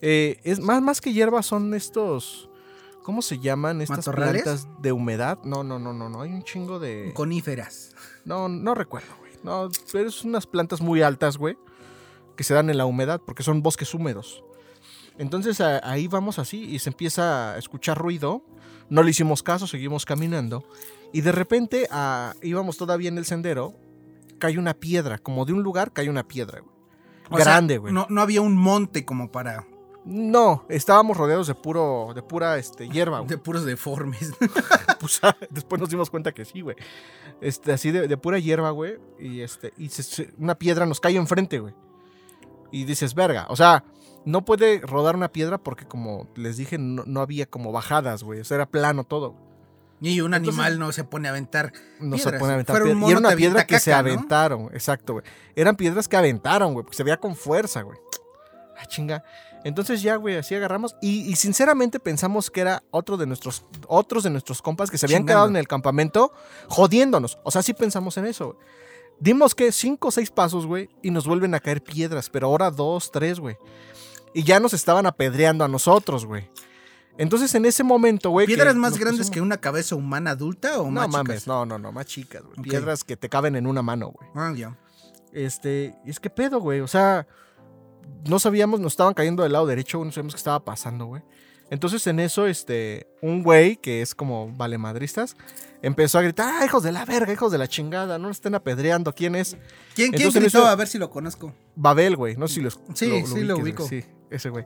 [0.00, 2.48] Eh, es más, más que hierba son estos,
[3.04, 4.42] ¿cómo se llaman estas ¿Matorrales?
[4.42, 5.38] plantas de humedad?
[5.44, 7.94] No, no, no, no, no, hay un chingo de, Coníferas.
[8.24, 9.30] no, no recuerdo, güey.
[9.44, 11.56] No, pero es unas plantas muy altas, güey,
[12.36, 14.42] que se dan en la humedad porque son bosques húmedos.
[15.16, 18.42] Entonces a- ahí vamos así y se empieza a escuchar ruido.
[18.90, 20.64] No le hicimos caso, seguimos caminando.
[21.12, 23.74] Y de repente ah, íbamos todavía en el sendero.
[24.38, 26.74] Cae una piedra, como de un lugar cae una piedra, güey.
[27.30, 27.92] O sea, Grande, güey.
[27.92, 29.66] no, no había un monte como para.
[30.04, 33.28] No, estábamos rodeados de puro, de pura este, hierba, güey.
[33.30, 34.32] De puros deformes.
[35.00, 36.76] Pues, ah, después nos dimos cuenta que sí, güey.
[37.40, 38.98] Este, así de, de pura hierba, güey.
[39.18, 41.72] Y este, y se- se- una piedra nos cae enfrente, güey.
[42.70, 43.46] Y dices, verga.
[43.48, 43.82] O sea,
[44.24, 48.40] no puede rodar una piedra porque, como les dije, no, no había como bajadas, güey.
[48.40, 49.34] O sea, era plano todo.
[50.02, 51.72] Y un Entonces- animal no se pone a aventar.
[52.00, 52.40] No se Piedras.
[52.40, 53.08] pone a aventar Fuera un piedra.
[53.08, 54.70] Y era una piedra que se aventaron.
[54.72, 55.24] Exacto, güey.
[55.54, 56.84] Eran piedras que aventaron, güey.
[56.84, 57.98] Porque se veía con fuerza, güey.
[58.78, 59.22] Ah, chinga.
[59.62, 60.96] Entonces ya, güey, así agarramos.
[61.02, 65.04] Y, y sinceramente pensamos que era otro de nuestros, otros de nuestros compas que se
[65.04, 65.32] habían Chingando.
[65.38, 66.32] quedado en el campamento
[66.68, 67.38] jodiéndonos.
[67.44, 68.58] O sea, sí pensamos en eso, güey.
[69.22, 72.70] Dimos que cinco o seis pasos, güey, y nos vuelven a caer piedras, pero ahora
[72.70, 73.58] dos, tres, güey.
[74.34, 76.48] Y ya nos estaban apedreando a nosotros, güey.
[77.18, 78.46] Entonces en ese momento, güey.
[78.46, 81.46] ¿Piedras más grandes pusimos- que una cabeza humana adulta o No más mames, chicas?
[81.48, 82.56] no, no, no, más chicas, güey.
[82.62, 84.30] Piedras que te caben en una mano, güey.
[84.34, 84.76] Ah, ya.
[85.32, 86.80] Este, es que pedo, güey.
[86.80, 87.26] O sea,
[88.28, 91.22] no sabíamos, nos estaban cayendo del lado derecho, no sabíamos qué estaba pasando, güey.
[91.68, 95.36] Entonces en eso, este, un güey que es como valemadristas,
[95.82, 98.56] empezó a gritar, ah, hijos de la verga, hijos de la chingada, no nos estén
[98.56, 99.14] apedreando.
[99.14, 99.50] ¿Quién es?
[99.94, 100.58] ¿Quién, quién Entonces, en gritó?
[100.60, 101.52] eso- A ver si lo conozco.
[101.76, 102.36] Babel, güey.
[102.36, 103.10] No sé si lo Sí, sí,
[103.44, 103.86] lo ubiques, ubico.
[103.86, 104.02] güey.
[104.02, 104.64] Sí, ese güey.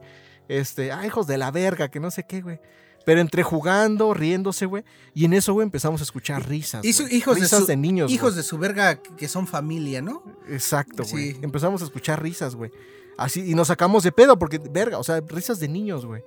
[0.48, 2.60] Este, ah, hijos de la verga, que no sé qué, güey.
[3.06, 4.82] Pero entre jugando, riéndose, güey.
[5.14, 6.84] Y en eso, güey, empezamos a escuchar risas.
[6.84, 7.16] Y su- güey.
[7.16, 8.10] hijos de risas su- niños.
[8.10, 10.22] Hijos de su verga que son familia, ¿no?
[10.48, 11.32] Exacto, güey.
[11.32, 11.38] Sí.
[11.42, 12.70] Empezamos a escuchar risas, güey.
[13.18, 16.22] Así, y nos sacamos de pedo, porque, verga, o sea, risas de niños, güey.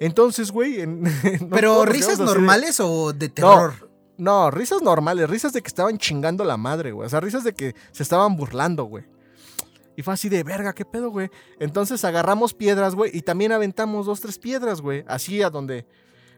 [0.00, 0.80] Entonces, güey.
[0.80, 1.02] en-
[1.40, 3.90] no Pero risas de- normales o de terror.
[4.18, 7.06] No, risas normales, risas de que estaban chingando la madre, güey.
[7.06, 9.04] O sea, risas de que se estaban burlando, güey.
[9.96, 11.30] Y fue así de verga, ¿qué pedo, güey?
[11.58, 15.04] Entonces agarramos piedras, güey, y también aventamos dos, tres piedras, güey.
[15.08, 15.86] Así a donde.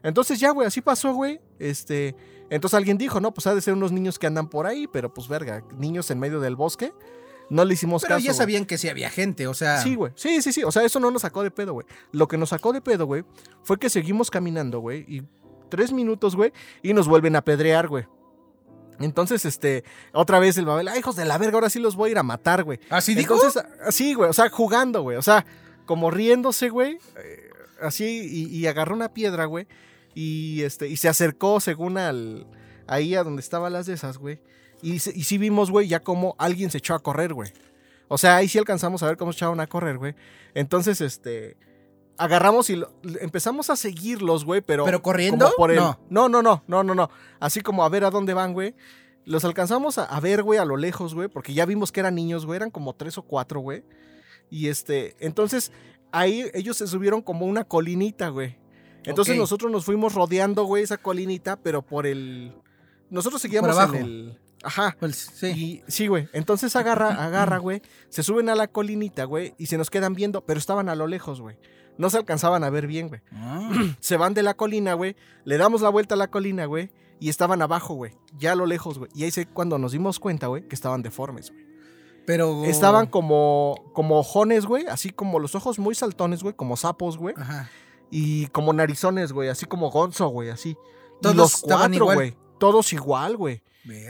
[0.01, 1.41] Entonces ya, güey, así pasó, güey.
[1.59, 2.15] Este.
[2.49, 5.13] Entonces alguien dijo, no, pues ha de ser unos niños que andan por ahí, pero
[5.13, 6.93] pues verga, niños en medio del bosque.
[7.49, 8.25] No le hicimos Pero caso.
[8.25, 8.37] ya güey.
[8.37, 9.81] sabían que sí había gente, o sea.
[9.81, 10.11] Sí, güey.
[10.15, 10.63] Sí, sí, sí.
[10.63, 11.85] O sea, eso no nos sacó de pedo, güey.
[12.11, 13.23] Lo que nos sacó de pedo, güey,
[13.63, 15.03] fue que seguimos caminando, güey.
[15.07, 15.23] Y
[15.67, 18.05] tres minutos, güey, y nos vuelven a pedrear, güey.
[18.99, 19.83] Entonces, este,
[20.13, 22.17] otra vez el Babel, ah, hijos de la verga, ahora sí los voy a ir
[22.17, 22.79] a matar, güey.
[22.89, 23.35] ¿Así dijo?
[23.35, 25.17] Entonces, así, güey, o sea, jugando, güey.
[25.17, 25.45] O sea,
[25.85, 26.99] como riéndose, güey.
[27.23, 27.49] eh,
[27.81, 29.67] así, y, y agarró una piedra, güey.
[30.13, 32.45] Y este, y se acercó según al.
[32.87, 34.41] Ahí a donde estaban las de esas, güey.
[34.81, 37.51] Y, sí vimos, güey, ya como alguien se echó a correr, güey.
[38.07, 40.15] O sea, ahí sí alcanzamos a ver cómo se echaban a correr, güey.
[40.55, 41.55] Entonces, este.
[42.19, 44.85] Agarramos y lo- empezamos a seguirlos, güey, pero.
[44.85, 45.51] ¿Pero corriendo?
[45.57, 45.97] por el- No.
[46.09, 47.09] no, no, no, no, no, no.
[47.39, 48.75] Así como a ver a dónde van, güey.
[49.25, 52.15] Los alcanzamos a, a ver, güey, a lo lejos, güey, porque ya vimos que eran
[52.15, 53.83] niños, güey, eran como tres o cuatro, güey.
[54.49, 55.71] Y este, entonces
[56.11, 58.57] ahí ellos se subieron como una colinita, güey.
[59.05, 62.53] Entonces nosotros nos fuimos rodeando, güey, esa colinita, pero por el...
[63.09, 63.95] Nosotros seguíamos abajo.
[63.95, 64.39] en el...
[64.61, 64.97] Ajá.
[64.99, 65.47] Pues, sí.
[65.47, 66.27] Y sí, güey.
[66.33, 67.81] Entonces agarra, agarra, güey.
[68.09, 71.07] Se suben a la colinita, güey, y se nos quedan viendo, pero estaban a lo
[71.07, 71.57] lejos, güey.
[71.99, 73.69] No se alcanzaban a ver bien, güey Ah.
[73.99, 75.15] se van de la colina, güey.
[75.43, 76.89] Le damos la vuelta a la colina, güey.
[77.19, 78.13] Y estaban abajo, güey.
[78.37, 79.11] Ya a lo lejos, güey.
[79.13, 81.65] Y ahí se cuando nos dimos cuenta, güey, que estaban deformes, güey.
[82.25, 82.63] Pero.
[82.63, 84.87] Estaban como, como ojones, güey.
[84.87, 86.55] Así como los ojos muy saltones, güey.
[86.55, 87.35] Como sapos, güey.
[87.37, 87.69] Ajá.
[88.09, 89.49] Y como narizones, güey.
[89.49, 90.49] Así como gonzo, güey.
[90.49, 90.69] Así.
[90.69, 92.37] Y Todos los estaban cuatro, güey.
[92.57, 93.61] Todos igual, güey.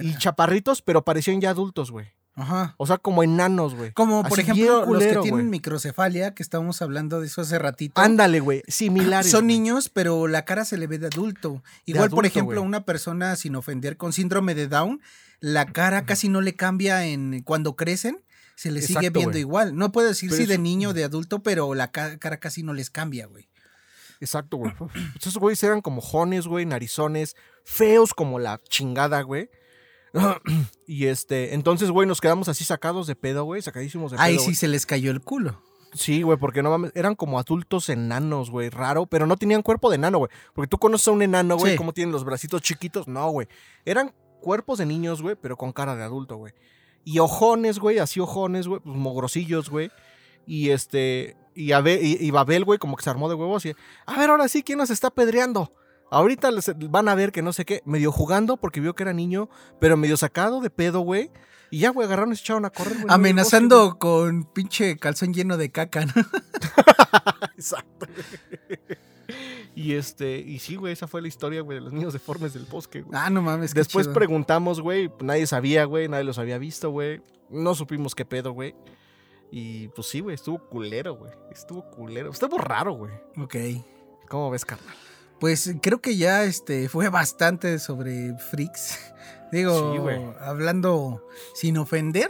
[0.02, 2.08] Y chaparritos, pero parecían ya adultos, güey.
[2.40, 2.76] Ajá.
[2.78, 3.92] O sea, como enanos, güey.
[3.92, 8.00] Como por Así ejemplo los que tienen microcefalia, que estábamos hablando de eso hace ratito.
[8.00, 8.64] Ándale, güey.
[8.68, 9.30] Similares.
[9.30, 11.62] Son niños, pero la cara se le ve de adulto.
[11.86, 12.68] Igual, por adulto, ejemplo, güey.
[12.68, 15.02] una persona sin ofender con síndrome de Down,
[15.40, 18.24] la cara casi no le cambia en cuando crecen,
[18.56, 19.76] se les sigue viendo igual.
[19.76, 22.64] No puedo decir Pero si de niño o de adulto, pero la ca- cara casi
[22.64, 23.48] no les cambia, güey.
[24.22, 24.74] Exacto, güey.
[25.20, 29.50] Esos güeyes eran como jones, güey, narizones, feos como la chingada, güey.
[30.88, 34.24] y este, entonces, güey, nos quedamos así sacados de pedo, güey, sacadísimos de pedo.
[34.26, 35.62] Ahí sí se les cayó el culo.
[35.94, 39.90] Sí, güey, porque no mames, eran como adultos enanos, güey, raro, pero no tenían cuerpo
[39.90, 40.30] de enano, güey.
[40.54, 41.78] Porque tú conoces a un enano, güey, Sí.
[41.78, 43.08] cómo tienen los bracitos chiquitos.
[43.08, 43.48] No, güey.
[43.86, 46.54] Eran cuerpos de niños, güey, pero con cara de adulto, güey.
[47.06, 49.90] Y ojones, güey, así ojones, güey, pues mogrosillos, güey.
[50.46, 53.74] Y este, y, Abe- y, y Babel, güey, como que se armó de huevos y,
[54.06, 55.74] a ver, ahora sí, ¿quién nos está pedreando?
[56.12, 59.14] Ahorita les- van a ver que no sé qué, medio jugando porque vio que era
[59.14, 61.32] niño, pero medio sacado de pedo, güey.
[61.72, 63.04] Y ya, güey, agarraron y se echaron a correr, güey.
[63.04, 66.14] bosque, Amenazando con pinche calzón lleno de caca, ¿no?
[67.56, 68.08] Exacto.
[69.76, 72.66] y este, y sí, güey, esa fue la historia, güey, de los niños deformes del
[72.66, 73.20] bosque, güey.
[73.22, 73.74] Ah, no mames.
[73.74, 74.16] qué Después chido.
[74.16, 77.22] preguntamos, güey, nadie sabía, güey, nadie los había visto, güey.
[77.50, 78.76] No supimos qué pedo, güey.
[79.52, 81.32] Y pues sí, güey, estuvo culero, güey.
[81.52, 82.32] Estuvo culero.
[82.32, 83.12] Estuvo raro, güey.
[83.38, 83.56] Ok.
[84.28, 84.96] ¿Cómo ves, carnal?
[85.40, 89.00] Pues creo que ya este, fue bastante sobre freaks.
[89.52, 91.26] Digo, hablando
[91.56, 92.30] sin ofender,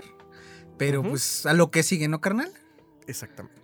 [0.78, 2.54] pero pues a lo que sigue, ¿no, carnal?
[3.08, 3.60] Exactamente.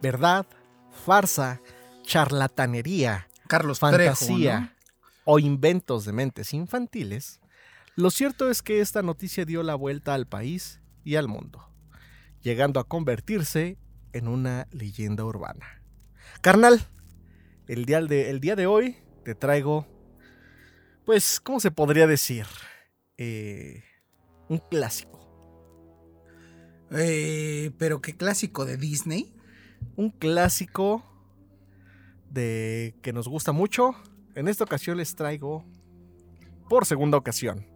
[0.00, 0.46] verdad,
[1.04, 1.60] farsa,
[2.08, 4.70] charlatanería, Carlos fantasía Trejo, ¿no?
[5.24, 7.40] o inventos de mentes infantiles,
[7.96, 11.70] lo cierto es que esta noticia dio la vuelta al país y al mundo,
[12.40, 13.76] llegando a convertirse
[14.14, 15.82] en una leyenda urbana.
[16.40, 16.80] Carnal,
[17.66, 19.86] el día de, el día de hoy te traigo,
[21.04, 22.46] pues, ¿cómo se podría decir?
[23.18, 23.84] Eh,
[24.48, 25.18] un clásico.
[26.90, 29.34] Eh, pero qué clásico de Disney.
[29.96, 31.04] Un clásico
[32.30, 33.94] de que nos gusta mucho.
[34.34, 35.64] En esta ocasión les traigo
[36.68, 37.66] por segunda ocasión.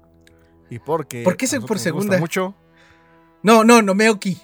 [0.70, 2.18] Y porque ¿Por qué se- por gusta segunda?
[2.18, 2.54] mucho
[3.42, 4.38] No, no, no, Meoki.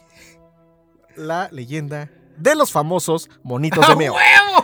[1.16, 4.14] la leyenda de los famosos monitos ¡A de Meo.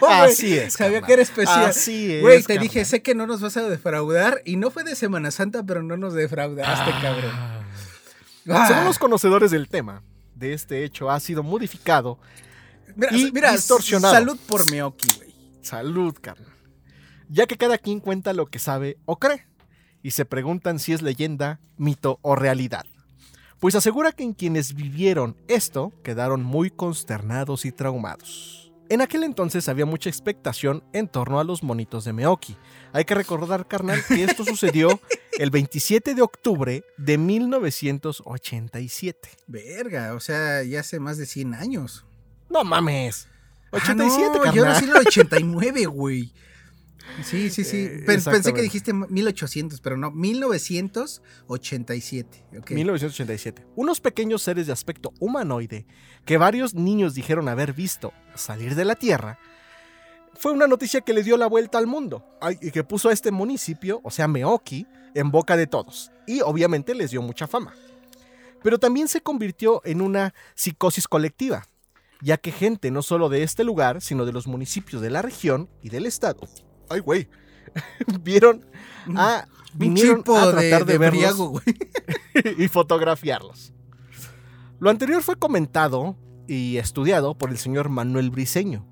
[0.09, 0.75] Así es.
[0.75, 1.07] Sabía carnal.
[1.07, 1.65] que era especial.
[1.67, 2.23] Así es.
[2.23, 2.63] Güey, te carnal.
[2.63, 4.43] dije, sé que no nos vas a defraudar.
[4.45, 7.33] Y no fue de Semana Santa, pero no nos defraudaste, cabrón.
[8.49, 8.67] Ah.
[8.69, 10.03] Según los conocedores del tema,
[10.35, 12.19] de este hecho ha sido modificado.
[12.95, 14.15] Mira, y mira, distorsionado.
[14.15, 15.34] salud por Meoki, güey.
[15.65, 16.53] Salud, carnal.
[17.29, 19.47] Ya que cada quien cuenta lo que sabe o cree.
[20.03, 22.85] Y se preguntan si es leyenda, mito o realidad.
[23.61, 28.75] Pues asegura que en quienes vivieron esto quedaron muy consternados y traumados.
[28.91, 32.59] En aquel entonces había mucha expectación en torno a los monitos de Meoki.
[32.93, 35.01] Hay que recordar, carnal, que esto sucedió
[35.39, 39.31] el 27 de octubre de 1987.
[39.47, 42.05] Verga, o sea, ya hace más de 100 años.
[42.51, 43.29] No mames.
[43.75, 44.55] Ah, 87, no, carnal.
[44.55, 46.33] Yo nací en el 89, güey.
[47.23, 47.89] Sí, sí, sí.
[47.91, 52.45] Eh, Pen- pensé que dijiste 1800, pero no, 1987.
[52.59, 52.71] ok.
[52.73, 53.67] 1987.
[53.77, 55.87] Unos pequeños seres de aspecto humanoide
[56.25, 59.39] que varios niños dijeron haber visto salir de la Tierra
[60.37, 62.27] fue una noticia que le dio la vuelta al mundo
[62.61, 64.85] y que puso a este municipio, o sea, Meoki,
[65.15, 66.11] en boca de todos.
[66.27, 67.73] Y obviamente les dio mucha fama.
[68.63, 71.69] Pero también se convirtió en una psicosis colectiva,
[72.25, 75.69] ya que gente no solo de este lugar, sino de los municipios de la región
[75.83, 76.41] y del estado,
[76.89, 77.29] ay güey,
[78.23, 78.67] vieron
[79.15, 79.47] a...
[79.47, 81.61] Un Vinieron a tratar de, de verlos briago,
[82.59, 83.73] y fotografiarlos.
[84.79, 88.87] Lo anterior fue comentado y estudiado por el señor Manuel Briceño,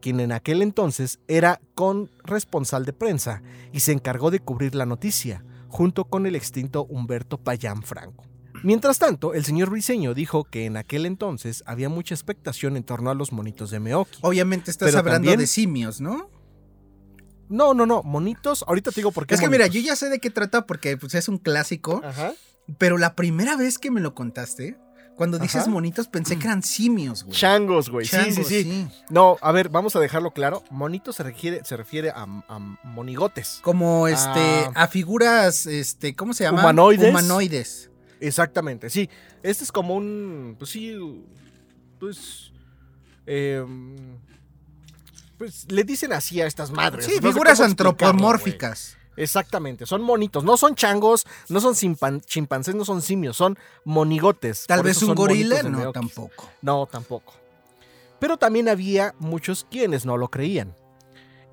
[0.00, 3.42] quien en aquel entonces era corresponsal de prensa
[3.72, 8.24] y se encargó de cubrir la noticia, junto con el extinto Humberto Payán Franco.
[8.64, 13.10] Mientras tanto, el señor Briceño dijo que en aquel entonces había mucha expectación en torno
[13.10, 14.18] a los monitos de Meoki.
[14.22, 16.30] Obviamente estás Pero hablando también- de simios, ¿no?
[17.48, 19.34] No, no, no, monitos, ahorita te digo por qué.
[19.34, 22.32] Es que mira, yo ya sé de qué trata porque pues, es un clásico, Ajá.
[22.78, 24.78] pero la primera vez que me lo contaste,
[25.14, 25.70] cuando dices Ajá.
[25.70, 27.36] monitos pensé que eran simios, güey.
[27.36, 28.06] Changos, güey.
[28.06, 28.88] Sí, sí, sí.
[29.10, 30.64] No, a ver, vamos a dejarlo claro.
[30.70, 33.60] Monito se refiere, se refiere a, a monigotes.
[33.62, 34.72] Como este, Ah.
[34.74, 36.62] a figuras, este, ¿cómo se llama?
[36.62, 37.10] Humanoides.
[37.10, 37.90] Humanoides.
[38.20, 39.08] Exactamente, sí.
[39.42, 40.56] Este es como un.
[40.58, 40.96] Pues sí.
[41.98, 42.52] Pues.
[43.26, 43.64] eh,
[45.38, 47.04] pues le dicen así a estas madres.
[47.06, 48.96] Sí, no figuras antropomórficas.
[49.16, 54.66] Exactamente, son monitos, no son changos, no son chimpan- chimpancés, no son simios, son monigotes.
[54.66, 56.50] Tal Por vez un gorila, no, tampoco.
[56.62, 57.34] No, tampoco.
[58.18, 60.74] Pero también había muchos quienes no lo creían.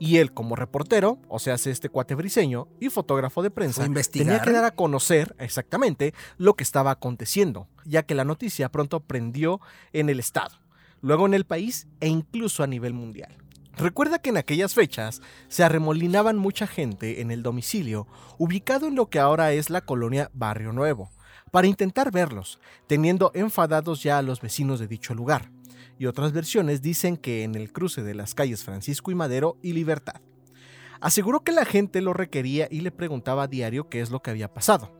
[0.03, 4.41] Y él, como reportero, o sea, hace este cuate briseño y fotógrafo de prensa, tenía
[4.41, 9.61] que dar a conocer exactamente lo que estaba aconteciendo, ya que la noticia pronto prendió
[9.93, 10.57] en el Estado,
[11.01, 13.37] luego en el país e incluso a nivel mundial.
[13.77, 18.07] Recuerda que en aquellas fechas se arremolinaban mucha gente en el domicilio,
[18.39, 21.11] ubicado en lo que ahora es la colonia Barrio Nuevo,
[21.51, 25.51] para intentar verlos, teniendo enfadados ya a los vecinos de dicho lugar.
[26.01, 29.73] Y otras versiones dicen que en el cruce de las calles Francisco y Madero y
[29.73, 30.19] Libertad.
[30.99, 34.31] Aseguró que la gente lo requería y le preguntaba a diario qué es lo que
[34.31, 34.91] había pasado.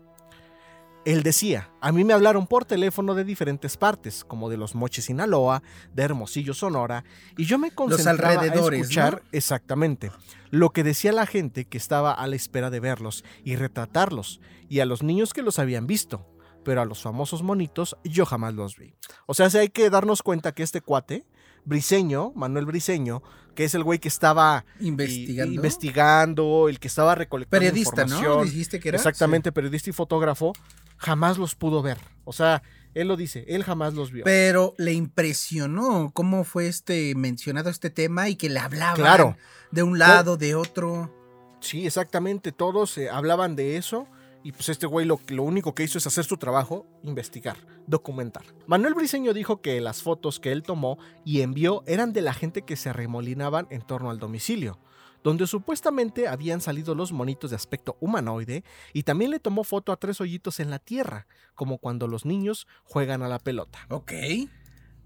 [1.04, 5.06] Él decía, a mí me hablaron por teléfono de diferentes partes, como de Los Mochis,
[5.06, 7.04] Sinaloa, de Hermosillo, Sonora,
[7.36, 9.30] y yo me concentraba alrededores, a escuchar ¿no?
[9.32, 10.12] exactamente
[10.52, 14.82] lo que decía la gente que estaba a la espera de verlos y retratarlos, y
[14.82, 16.28] a los niños que los habían visto,
[16.64, 18.94] pero a los famosos monitos yo jamás los vi.
[19.26, 21.26] O sea, sí hay que darnos cuenta que este cuate,
[21.66, 23.22] Briseño, Manuel Briseño,
[23.56, 25.54] que es el güey que estaba y- Investigando.
[25.54, 28.44] investigando, el que estaba recolectando Periodista, ¿no?
[28.44, 28.98] Dijiste que era.
[28.98, 30.54] Exactamente, periodista y fotógrafo,
[30.98, 31.98] jamás los pudo ver.
[32.24, 34.24] O sea, él lo dice, él jamás los vio.
[34.24, 39.38] Pero le impresionó cómo fue este mencionado este tema y que le hablaban Claro.
[39.72, 41.14] de un lado, de otro.
[41.60, 44.08] Sí, exactamente, todos eh, hablaban de eso
[44.44, 48.44] y pues este güey lo, lo único que hizo es hacer su trabajo, investigar, documentar.
[48.68, 52.64] Manuel Briseño dijo que las fotos que él tomó y envió eran de la gente
[52.64, 54.80] que se arremolinaban en torno al domicilio,
[55.24, 59.98] donde supuestamente habían salido los monitos de aspecto humanoide y también le tomó foto a
[59.98, 63.80] tres hoyitos en la tierra, como cuando los niños juegan a la pelota.
[63.90, 64.12] Ok.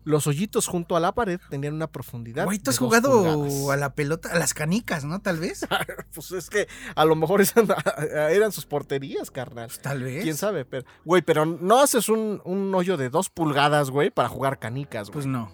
[0.06, 2.46] Los hoyitos junto a la pared tenían una profundidad.
[2.46, 3.70] Güey, tú has jugado pulgadas.
[3.72, 5.20] a la pelota, a las canicas, ¿no?
[5.20, 5.65] Tal vez.
[6.13, 7.68] Pues es que a lo mejor eran,
[8.32, 9.68] eran sus porterías, carnal.
[9.68, 10.24] Pues tal vez.
[10.24, 10.63] ¿Quién sabe?
[10.63, 15.08] Pero, güey, pero no haces un, un hoyo de dos pulgadas, güey, para jugar canicas,
[15.08, 15.13] güey.
[15.13, 15.52] Pues no.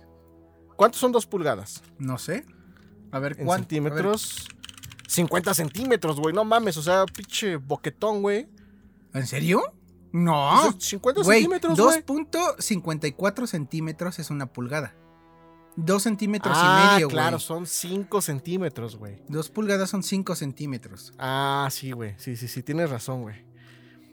[0.75, 1.81] ¿Cuántos son dos pulgadas?
[1.97, 2.45] No sé.
[3.11, 3.63] A ver, En ¿cuánto?
[3.69, 4.47] centímetros.
[5.07, 6.33] 50 centímetros, güey.
[6.35, 8.47] No mames, o sea, pinche boquetón, güey.
[9.13, 9.61] ¿En serio?
[10.11, 10.69] No.
[10.71, 12.03] Pues, 50 Güey, centímetros, güey.
[12.05, 14.93] 2.54 centímetros es una pulgada.
[15.77, 17.45] 2 centímetros Ah, y medio, claro, güey.
[17.47, 19.21] son 5 centímetros, güey.
[19.29, 21.13] 2 pulgadas son 5 centímetros.
[21.17, 22.13] Ah, sí, güey.
[22.17, 23.35] Sí, sí, sí, tienes razón, güey.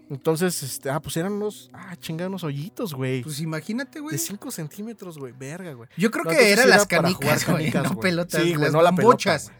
[0.09, 3.23] Entonces, este, ah, pues eran unos, ah, chingados, unos hoyitos, güey.
[3.23, 4.13] Pues imagínate, güey.
[4.13, 5.33] de 5 centímetros, güey.
[5.37, 5.89] Verga, güey.
[5.99, 8.01] Yo creo No, que eran era las canicas, güey, no güey.
[8.01, 8.41] pelotas.
[8.43, 9.57] Sí, güey, las no la pelota, güey.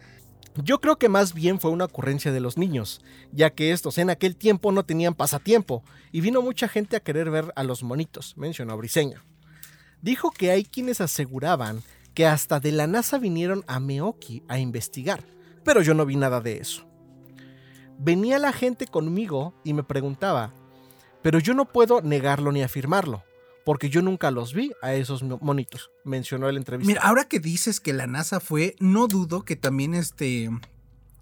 [0.55, 4.09] Yo creo que más bien fue una ocurrencia de los niños, ya que estos en
[4.09, 8.35] aquel tiempo no tenían pasatiempo y vino mucha gente a querer ver a los monitos,
[8.35, 9.21] mencionó Briseño.
[10.01, 11.81] Dijo que hay quienes aseguraban
[12.13, 15.23] que hasta de la NASA vinieron a Meoki a investigar,
[15.63, 16.85] pero yo no vi nada de eso.
[17.97, 20.53] Venía la gente conmigo y me preguntaba,
[21.21, 23.23] pero yo no puedo negarlo ni afirmarlo,
[23.69, 26.89] porque yo nunca los vi a esos mo- monitos, mencionó el entrevistado.
[26.91, 30.49] Mira, ahora que dices que la NASA fue, no dudo que también este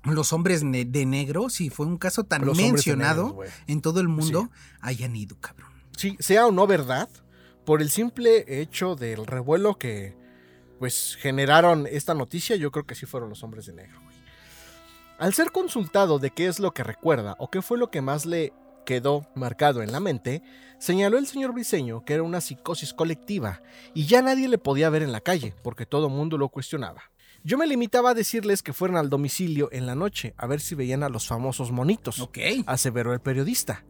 [0.05, 3.99] los hombres ne- de negro, si fue un caso tan Los mencionado negros, en todo
[3.99, 5.69] el mundo, hayan ido, cabrón.
[5.97, 7.09] sí, sea o no verdad,
[7.65, 10.15] por el simple hecho del revuelo que
[10.79, 13.99] pues generaron esta noticia, yo creo que sí fueron los hombres de negro.
[14.01, 14.15] güey.
[15.19, 18.25] Al ser consultado de qué es lo que recuerda o qué fue lo que más
[18.25, 18.53] le
[18.87, 20.41] quedó marcado en la mente,
[20.79, 23.61] señaló el señor Briseño que era una psicosis colectiva
[23.93, 27.11] y ya nadie le podía ver en la calle porque todo mundo lo cuestionaba.
[27.43, 30.73] Yo me limitaba a decirles que fueran al domicilio en la noche a ver si
[30.73, 32.17] veían a los famosos monitos
[32.65, 33.83] aseveró el periodista.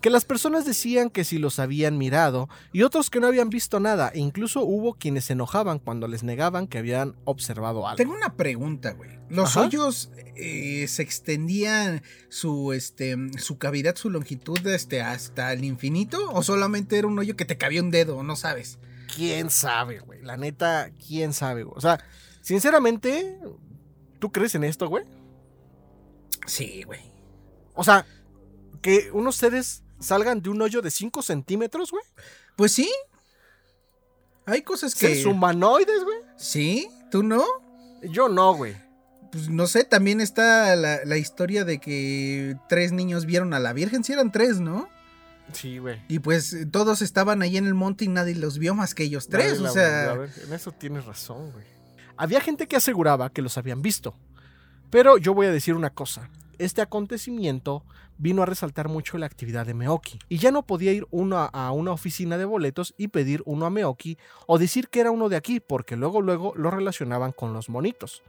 [0.00, 3.80] Que las personas decían que si los habían mirado y otros que no habían visto
[3.80, 7.96] nada, e incluso hubo quienes se enojaban cuando les negaban que habían observado algo.
[7.96, 9.10] Tengo una pregunta, güey.
[9.28, 9.66] ¿Los Ajá.
[9.66, 16.30] hoyos eh, se extendían su este su cavidad, su longitud este, hasta el infinito?
[16.32, 18.22] ¿O solamente era un hoyo que te cabía un dedo?
[18.22, 18.78] No sabes.
[19.14, 20.22] ¿Quién sabe, güey?
[20.22, 21.76] La neta, ¿quién sabe, güey?
[21.76, 22.02] O sea,
[22.40, 23.38] sinceramente,
[24.18, 25.04] ¿tú crees en esto, güey?
[26.46, 27.00] Sí, güey.
[27.74, 28.06] O sea,
[28.80, 32.02] que unos seres salgan de un hoyo de 5 centímetros, güey.
[32.56, 32.90] Pues sí.
[34.46, 35.08] Hay cosas que.
[35.08, 36.18] Seres humanoides, güey.
[36.36, 37.44] Sí, ¿tú no?
[38.02, 38.74] Yo no, güey.
[39.30, 43.72] Pues no sé, también está la, la historia de que tres niños vieron a la
[43.72, 44.88] Virgen, si eran tres, ¿no?
[45.52, 46.00] Sí, güey.
[46.08, 49.04] Y pues eh, todos estaban ahí en el monte y nadie los vio más que
[49.04, 50.10] ellos tres, la- o sea...
[50.10, 51.64] a ver, en eso tienes razón, güey.
[52.16, 54.16] Había gente que aseguraba que los habían visto.
[54.90, 56.28] Pero yo voy a decir una cosa.
[56.60, 57.86] Este acontecimiento
[58.18, 60.18] vino a resaltar mucho la actividad de Meoki.
[60.28, 63.70] Y ya no podía ir uno a, una oficina de boletos y pedir uno a
[63.70, 67.70] Meoki o decir que era uno de aquí, porque luego luego lo relacionaban con los
[67.70, 68.22] monitos.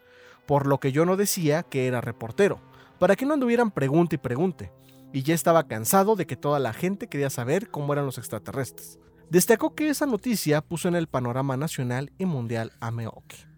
[0.46, 2.62] Por lo que yo no decía que era reportero,
[3.00, 4.72] para que no anduvieran pregunte y pregunte.
[5.12, 8.98] Y ya estaba cansado de que toda la gente quería saber cómo eran los extraterrestres.
[9.30, 13.50] Destacó que esa noticia puso en el panorama nacional y mundial a Meoki.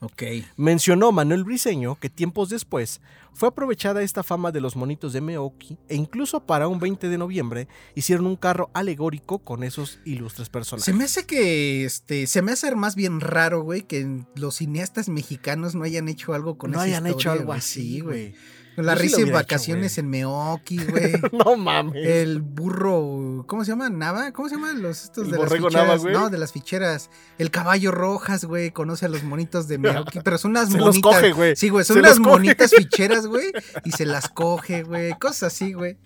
[0.00, 0.22] Ok.
[0.56, 3.00] Mencionó Manuel Briseño que tiempos después
[3.32, 7.18] fue aprovechada esta fama de los monitos de Meoki e incluso para un 20 de
[7.18, 10.84] noviembre hicieron un carro alegórico con esos ilustres personajes.
[10.84, 15.08] Se me hace que, este, se me hace más bien raro, güey, que los cineastas
[15.08, 18.32] mexicanos no hayan hecho algo con no esa hayan hecho algo así, Sí, güey.
[18.32, 18.38] Sí
[18.82, 21.12] lo risa en hecho, vacaciones en Meoki, güey.
[21.32, 21.94] no mames.
[22.06, 23.88] El burro, ¿cómo se llama?
[23.90, 24.32] ¿Nava?
[24.32, 25.72] ¿Cómo se llaman los estos ¿El de las ficheras?
[25.74, 26.12] Nava, güey?
[26.14, 27.10] No, de las ficheras.
[27.38, 30.86] El caballo rojas, güey, conoce a los monitos de Meoki, pero son unas Se los
[30.86, 31.14] monitas.
[31.14, 31.56] coge, güey.
[31.56, 33.52] Sí, güey, son Se unas los monitas ficheras, güey,
[33.84, 35.96] y se las coge, güey, cosas así, güey.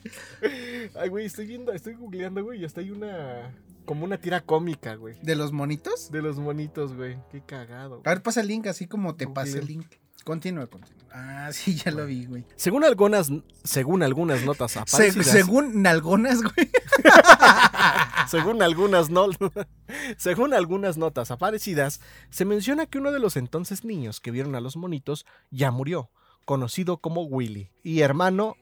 [1.01, 3.53] Ay, güey, estoy viendo, estoy googleando, güey, y hasta hay una
[3.85, 6.11] como una tira cómica, güey, ¿De los monitos?
[6.11, 7.17] de los monitos, güey.
[7.33, 8.03] Qué cagado.
[8.05, 9.87] A ver, pasa el link, así como te pasé el link.
[10.25, 10.98] Continúa, continúa.
[11.13, 12.45] Ah, sí, ya lo vi, güey.
[12.57, 13.31] Según algunas
[13.65, 16.71] según algunas notas Se- aparecidas, según Nalgonas, güey.
[18.29, 19.29] Según algunas, no-
[20.19, 22.01] según algunas notas aparecidas,
[22.31, 26.11] se menciona que uno de los entonces niños que vieron a los monitos ya murió,
[26.45, 28.57] conocido como Willy, y hermano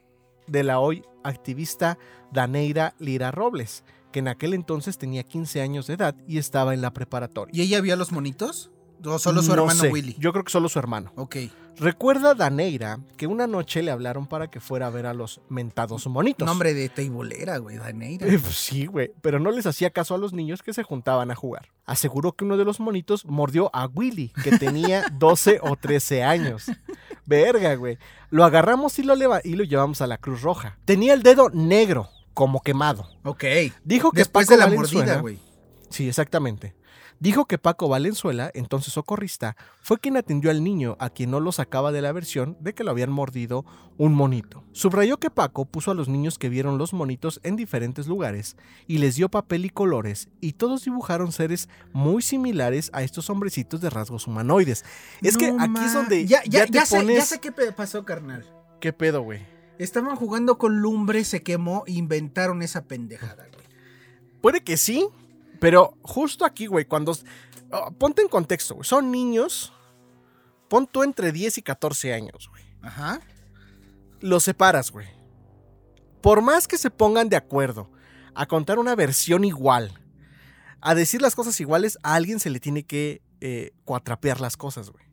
[0.47, 1.99] de la hoy activista
[2.33, 3.83] Daneira Lira Robles,
[4.13, 7.53] que en aquel entonces tenía 15 años de edad y estaba en la preparatoria.
[7.57, 8.71] ¿Y ella vio a los monitos?
[9.05, 10.17] ¿O solo su No hermano sé, Willy?
[10.19, 11.13] Yo creo que solo su hermano.
[11.17, 11.37] Ok.
[11.79, 16.07] Recuerda Daneira que una noche le hablaron para que fuera a ver a los mentados
[16.07, 16.47] monitos.
[16.47, 18.27] Nombre de teibolera, güey, Daneira.
[18.27, 21.31] Eh, pues sí, güey, pero no les hacía caso a los niños que se juntaban
[21.31, 21.69] a jugar.
[21.85, 26.67] Aseguró que uno de los monitos mordió a Willy, que tenía 12 o 13 años.
[27.27, 27.99] Verga, güey.
[28.31, 30.79] Lo agarramos y lo, leva- y lo llevamos a la Cruz Roja.
[30.85, 33.09] Tenía el dedo negro, como quemado.
[33.25, 33.45] Ok.
[33.85, 35.39] Dijo que Después Paco de la Valenzuela- mordida, güey.
[35.91, 36.75] Sí, exactamente.
[37.19, 41.51] Dijo que Paco Valenzuela, entonces socorrista, fue quien atendió al niño a quien no lo
[41.51, 43.65] sacaba de la versión de que lo habían mordido
[43.97, 44.65] un monito.
[44.73, 48.57] Subrayó que Paco puso a los niños que vieron los monitos en diferentes lugares
[48.87, 53.81] y les dio papel y colores y todos dibujaron seres muy similares a estos hombrecitos
[53.81, 54.85] de rasgos humanoides.
[55.23, 57.17] Es que aquí es ma- donde Ya, ya, te ya sé, pones...
[57.17, 58.45] ya sé qué pasó, carnal.
[58.81, 59.41] ¿Qué pedo, güey?
[59.79, 63.67] Estaban jugando con lumbre, se quemó e inventaron esa pendejada, güey.
[64.43, 65.09] Puede que sí,
[65.67, 67.11] pero justo aquí, güey, cuando...
[67.73, 68.87] oh, ponte en contexto, güey.
[68.87, 69.73] Son niños.
[70.69, 72.63] Pon tú entre 10 y 14 años, güey.
[72.83, 73.21] Ajá.
[74.21, 75.09] Los separas, güey.
[76.21, 77.91] Por más que se pongan de acuerdo
[78.37, 80.01] a contar una versión igual,
[80.81, 84.91] a decir las cosas iguales, a alguien se le tiene que eh, cuatrapear las cosas,
[84.91, 85.05] güey.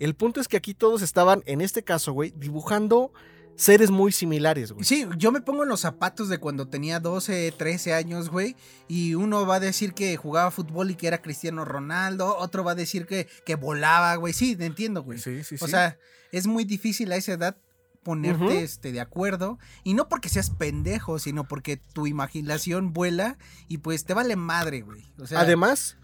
[0.00, 3.12] El punto es que aquí todos estaban, en este caso, güey, dibujando
[3.58, 4.84] seres muy similares, güey.
[4.84, 8.54] Sí, yo me pongo en los zapatos de cuando tenía 12, 13 años, güey.
[8.86, 12.36] Y uno va a decir que jugaba fútbol y que era Cristiano Ronaldo.
[12.38, 14.32] Otro va a decir que, que volaba, güey.
[14.32, 15.18] Sí, te entiendo, güey.
[15.18, 15.72] Sí, sí, O sí.
[15.72, 15.98] sea,
[16.30, 17.56] es muy difícil a esa edad
[18.04, 19.58] ponerte este, de acuerdo.
[19.82, 24.82] Y no porque seas pendejo, sino porque tu imaginación vuela y pues te vale madre,
[24.82, 25.02] güey.
[25.18, 25.96] O sea, Además,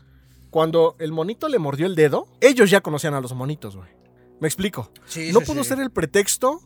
[0.50, 3.90] cuando el monito le mordió el dedo, ellos ya conocían a los monitos, güey.
[4.40, 4.90] Me explico.
[5.06, 5.68] sí, no sí, pudo sí.
[5.68, 6.60] ser el pretexto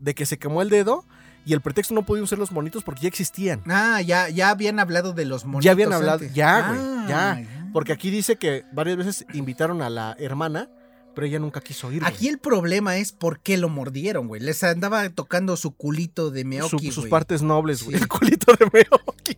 [0.00, 1.04] de que se quemó el dedo
[1.44, 3.62] y el pretexto no podían ser los monitos porque ya existían.
[3.66, 5.64] Ah, ya, ya habían hablado de los monitos.
[5.64, 6.34] ya habían hablado, antes.
[6.34, 7.06] ya, güey, Ah,
[7.40, 7.70] ya.
[7.72, 10.68] Porque aquí dice que varias veces invitaron a la hermana,
[11.14, 12.00] pero ella nunca quiso ir.
[12.00, 12.12] güey.
[12.12, 14.40] Aquí el problema es por qué lo mordieron, güey.
[14.40, 17.10] Les andaba tocando su culito de Su- Meoki, sus güey.
[17.10, 17.96] partes nobles, güey.
[17.96, 18.02] Sí.
[18.02, 19.36] El culito de Meoki.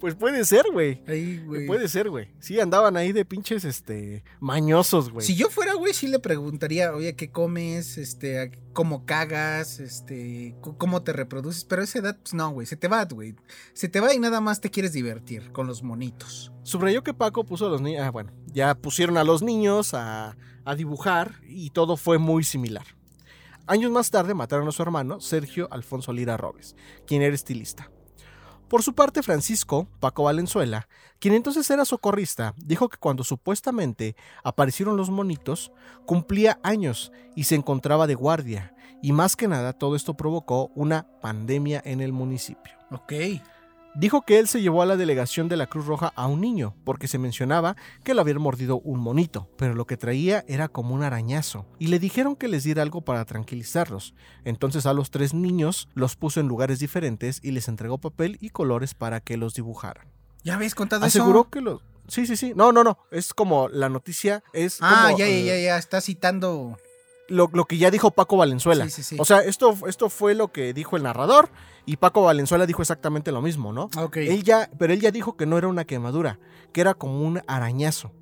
[0.00, 1.02] Pues puede ser, güey.
[1.06, 1.66] Ahí, güey.
[1.66, 2.28] Puede ser, güey.
[2.40, 5.26] Sí, andaban ahí de pinches, este, mañosos, güey.
[5.26, 7.98] Si yo fuera, güey, sí le preguntaría, oye, ¿qué comes?
[7.98, 9.80] Este, ¿a- ¿cómo cagas?
[9.80, 11.64] Este, ¿cómo te reproduces?
[11.64, 13.34] Pero a esa edad, pues no, güey, se te va, güey.
[13.72, 16.52] Se te va y nada más te quieres divertir con los monitos.
[16.62, 18.02] Subrayó que Paco puso a los niños.
[18.04, 22.86] Ah, bueno, ya pusieron a los niños a, a dibujar y todo fue muy similar.
[23.66, 26.74] Años más tarde mataron a su hermano, Sergio Alfonso Lira Robes,
[27.06, 27.90] quien era estilista.
[28.68, 30.88] Por su parte, Francisco, Paco Valenzuela,
[31.20, 34.14] quien entonces era socorrista, dijo que cuando supuestamente
[34.44, 35.72] aparecieron los monitos,
[36.04, 41.06] cumplía años y se encontraba de guardia, y más que nada todo esto provocó una
[41.22, 42.74] pandemia en el municipio.
[42.90, 43.12] Ok.
[43.94, 46.76] Dijo que él se llevó a la delegación de la Cruz Roja a un niño,
[46.84, 47.74] porque se mencionaba
[48.04, 51.88] que lo había mordido un monito, pero lo que traía era como un arañazo, y
[51.88, 54.14] le dijeron que les diera algo para tranquilizarlos.
[54.44, 58.50] Entonces a los tres niños los puso en lugares diferentes y les entregó papel y
[58.50, 60.06] colores para que los dibujaran.
[60.44, 61.50] ¿Ya habéis contado Aseguró eso?
[61.50, 61.80] que los...
[62.06, 62.52] Sí, sí, sí.
[62.56, 62.98] No, no, no.
[63.10, 66.78] Es como la noticia es Ah, como, ya, ya, ya, ya, está citando.
[67.28, 68.84] Lo, lo que ya dijo Paco Valenzuela.
[68.86, 69.16] Sí, sí, sí.
[69.18, 71.50] O sea, esto, esto fue lo que dijo el narrador
[71.86, 73.90] y Paco Valenzuela dijo exactamente lo mismo, ¿no?
[74.14, 76.38] Él ya, pero él ya dijo que no era una quemadura,
[76.72, 78.12] que era como un arañazo.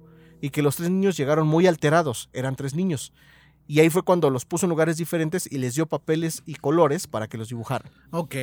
[0.41, 3.13] Y que los tres niños llegaron muy alterados, eran tres niños.
[3.67, 7.07] Y ahí fue cuando los puso en lugares diferentes y les dio papeles y colores
[7.07, 7.91] para que los dibujaran.
[8.13, 8.35] Ok.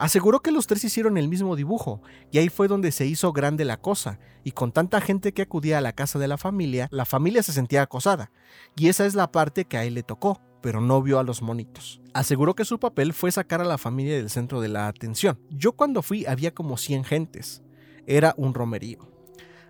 [0.00, 2.00] Aseguró que los tres hicieron el mismo dibujo,
[2.32, 5.76] y ahí fue donde se hizo grande la cosa, y con tanta gente que acudía
[5.76, 8.32] a la casa de la familia, la familia se sentía acosada,
[8.76, 11.42] y esa es la parte que a él le tocó, pero no vio a los
[11.42, 12.00] monitos.
[12.14, 15.38] Aseguró que su papel fue sacar a la familia del centro de la atención.
[15.50, 17.62] Yo cuando fui había como 100 gentes.
[18.06, 19.06] Era un romerío.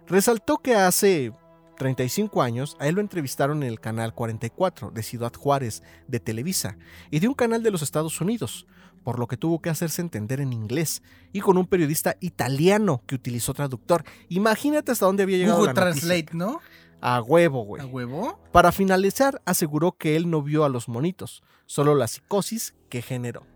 [0.07, 1.33] Resaltó que hace
[1.77, 6.77] 35 años a él lo entrevistaron en el canal 44 de Ciudad Juárez de Televisa
[7.11, 8.67] y de un canal de los Estados Unidos,
[9.03, 13.15] por lo que tuvo que hacerse entender en inglés y con un periodista italiano que
[13.15, 14.05] utilizó traductor.
[14.29, 16.09] Imagínate hasta dónde había llegado Google la noticia.
[16.09, 16.61] Translate, ¿no?
[17.01, 17.83] A huevo, güey.
[17.83, 18.39] ¿A huevo?
[18.53, 23.47] Para finalizar, aseguró que él no vio a los monitos, solo la psicosis que generó.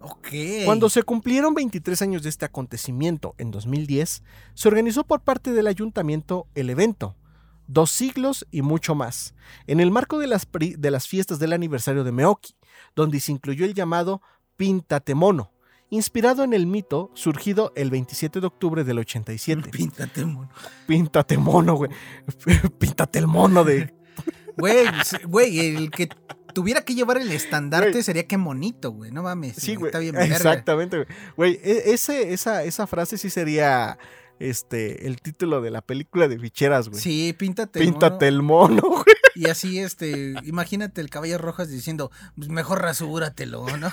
[0.00, 0.28] Ok.
[0.64, 4.22] Cuando se cumplieron 23 años de este acontecimiento en 2010,
[4.54, 7.16] se organizó por parte del ayuntamiento el evento,
[7.66, 9.34] dos siglos y mucho más,
[9.66, 12.54] en el marco de las, de las fiestas del aniversario de Meoki,
[12.94, 14.22] donde se incluyó el llamado
[14.56, 15.52] Píntate Mono,
[15.90, 19.68] inspirado en el mito surgido el 27 de octubre del 87.
[19.72, 20.50] Píntate, mono.
[20.86, 21.90] Píntate mono, güey.
[22.78, 23.94] Píntate el mono de...
[24.58, 24.86] Güey,
[25.26, 26.08] güey, el que
[26.54, 28.02] tuviera que llevar el estandarte Güey.
[28.02, 29.10] sería que monito, güey.
[29.10, 29.56] No mames.
[29.56, 29.88] Sí, güey.
[29.90, 30.34] Está bien verga.
[30.34, 31.08] Exactamente, güey.
[31.36, 33.98] Güey, e- ese, esa, esa frase sí sería
[34.38, 37.00] este, el título de la película de ficheras, güey.
[37.00, 37.80] Sí, píntate.
[37.80, 38.36] Píntate mono.
[38.36, 39.04] el mono, güey.
[39.34, 43.92] Y así, este, imagínate el caballo rojas diciendo, pues mejor rasúratelo, ¿no?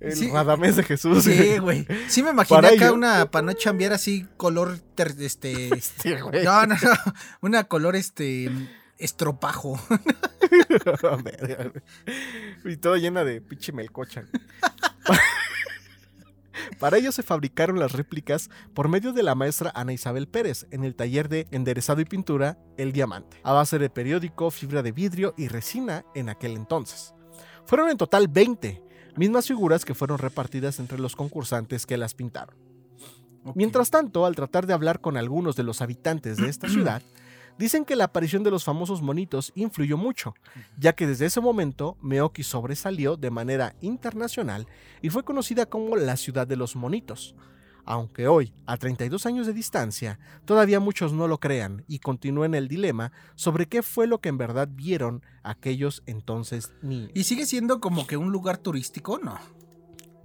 [0.00, 0.30] El Sí.
[0.30, 1.24] Radamés de Jesús.
[1.24, 1.86] Sí, güey.
[2.08, 2.94] Sí me imaginé Para acá ello.
[2.94, 6.44] una, para no chambear así, color, ter- este, Sí, güey.
[6.44, 8.50] no, no, no, una color, este,
[8.98, 9.80] estropajo.
[12.64, 14.24] Y todo llena de pinche melcocha.
[16.78, 20.84] Para ello se fabricaron las réplicas por medio de la maestra Ana Isabel Pérez en
[20.84, 25.34] el taller de enderezado y pintura El Diamante, a base de periódico, fibra de vidrio
[25.36, 27.14] y resina en aquel entonces.
[27.66, 28.82] Fueron en total 20,
[29.16, 32.56] mismas figuras que fueron repartidas entre los concursantes que las pintaron.
[33.54, 37.02] Mientras tanto, al tratar de hablar con algunos de los habitantes de esta ciudad,
[37.58, 40.34] dicen que la aparición de los famosos monitos influyó mucho,
[40.78, 44.66] ya que desde ese momento Meoki sobresalió de manera internacional
[45.02, 47.34] y fue conocida como la ciudad de los monitos.
[47.84, 52.68] Aunque hoy, a 32 años de distancia, todavía muchos no lo crean y continúan el
[52.68, 57.10] dilema sobre qué fue lo que en verdad vieron aquellos entonces niños.
[57.14, 59.18] ¿Y sigue siendo como que un lugar turístico?
[59.18, 59.38] No.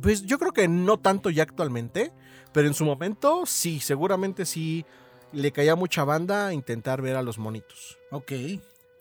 [0.01, 2.11] Pues yo creo que no tanto ya actualmente,
[2.51, 4.85] pero en su momento sí, seguramente sí
[5.33, 7.97] le caía mucha banda a intentar ver a los monitos.
[8.11, 8.31] Ok.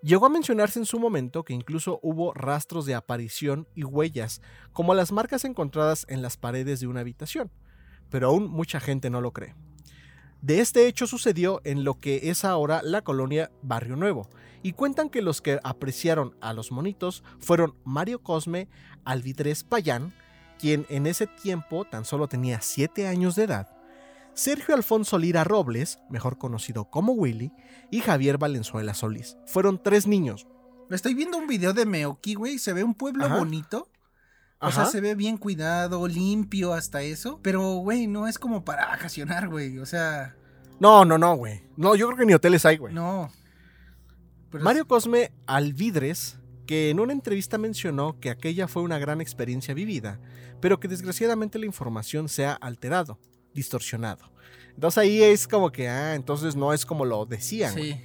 [0.03, 4.41] Llegó a mencionarse en su momento que incluso hubo rastros de aparición y huellas,
[4.73, 7.53] como las marcas encontradas en las paredes de una habitación,
[8.11, 9.55] pero aún mucha gente no lo cree.
[10.41, 14.29] De este hecho sucedió en lo que es ahora la colonia Barrio Nuevo,
[14.65, 18.69] y cuentan que los que apreciaron a los monitos fueron Mario Cosme
[19.05, 20.13] Alvidrez Payán,
[20.59, 23.72] quien en ese tiempo tan solo tenía 7 años de edad,
[24.35, 27.53] Sergio Alfonso Lira Robles, mejor conocido como Willy,
[27.91, 29.37] y Javier Valenzuela Solís.
[29.47, 30.47] Fueron tres niños.
[30.91, 32.59] Estoy viendo un video de Meoki, güey.
[32.59, 33.39] Se ve un pueblo Ajá.
[33.39, 33.89] bonito.
[34.61, 37.41] O sea, se ve bien cuidado, limpio hasta eso.
[37.43, 39.79] Pero, güey, no es como para vacacionar, güey.
[39.79, 40.37] O sea,
[40.79, 41.63] No, no, no, güey.
[41.77, 42.95] No, yo creo que ni hoteles hay, güey.
[42.95, 43.31] no.
[44.51, 49.73] Pero Mario Cosme Alvidres, que en una entrevista mencionó que aquella fue una gran experiencia
[49.73, 50.21] vivida,
[50.61, 53.19] pero que desgraciadamente la información se ha alterado,
[53.55, 54.33] distorsionado.
[54.75, 57.75] Entonces ahí es como que, ah, entonces no es como lo decían.
[57.75, 58.01] Sí.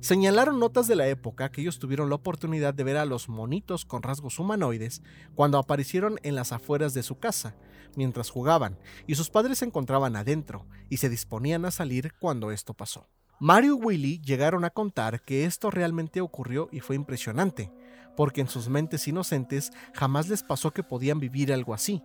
[0.00, 3.84] Señalaron notas de la época que ellos tuvieron la oportunidad de ver a los monitos
[3.84, 5.02] con rasgos humanoides
[5.34, 7.56] cuando aparecieron en las afueras de su casa,
[7.96, 12.74] mientras jugaban, y sus padres se encontraban adentro y se disponían a salir cuando esto
[12.74, 13.08] pasó.
[13.40, 17.72] Mario y Willy llegaron a contar que esto realmente ocurrió y fue impresionante,
[18.16, 22.02] porque en sus mentes inocentes jamás les pasó que podían vivir algo así.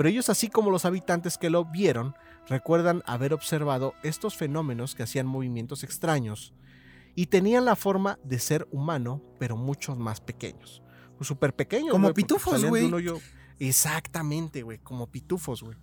[0.00, 2.14] Pero ellos, así como los habitantes que lo vieron,
[2.48, 6.54] recuerdan haber observado estos fenómenos que hacían movimientos extraños
[7.14, 10.82] y tenían la forma de ser humano, pero muchos más pequeños.
[11.20, 11.90] Súper pequeños.
[11.90, 12.90] Como pitufos, güey.
[13.58, 15.76] Exactamente, güey, como pitufos, güey.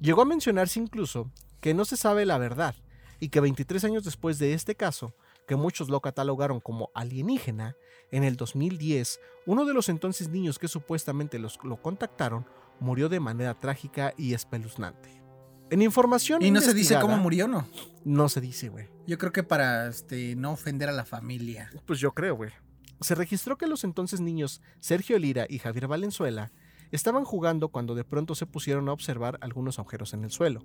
[0.00, 1.30] Llegó a mencionarse incluso
[1.60, 2.74] que no se sabe la verdad
[3.20, 5.14] y que 23 años después de este caso,
[5.46, 7.76] que muchos lo catalogaron como alienígena,
[8.10, 12.46] en el 2010, uno de los entonces niños que supuestamente los, lo contactaron
[12.80, 15.22] murió de manera trágica y espeluznante.
[15.70, 17.68] En información Y no se dice cómo murió, ¿no?
[18.04, 18.88] No se dice, güey.
[19.06, 21.70] Yo creo que para este no ofender a la familia.
[21.86, 22.50] Pues yo creo, güey.
[23.00, 26.50] Se registró que los entonces niños Sergio Lira y Javier Valenzuela
[26.90, 30.62] estaban jugando cuando de pronto se pusieron a observar algunos agujeros en el suelo.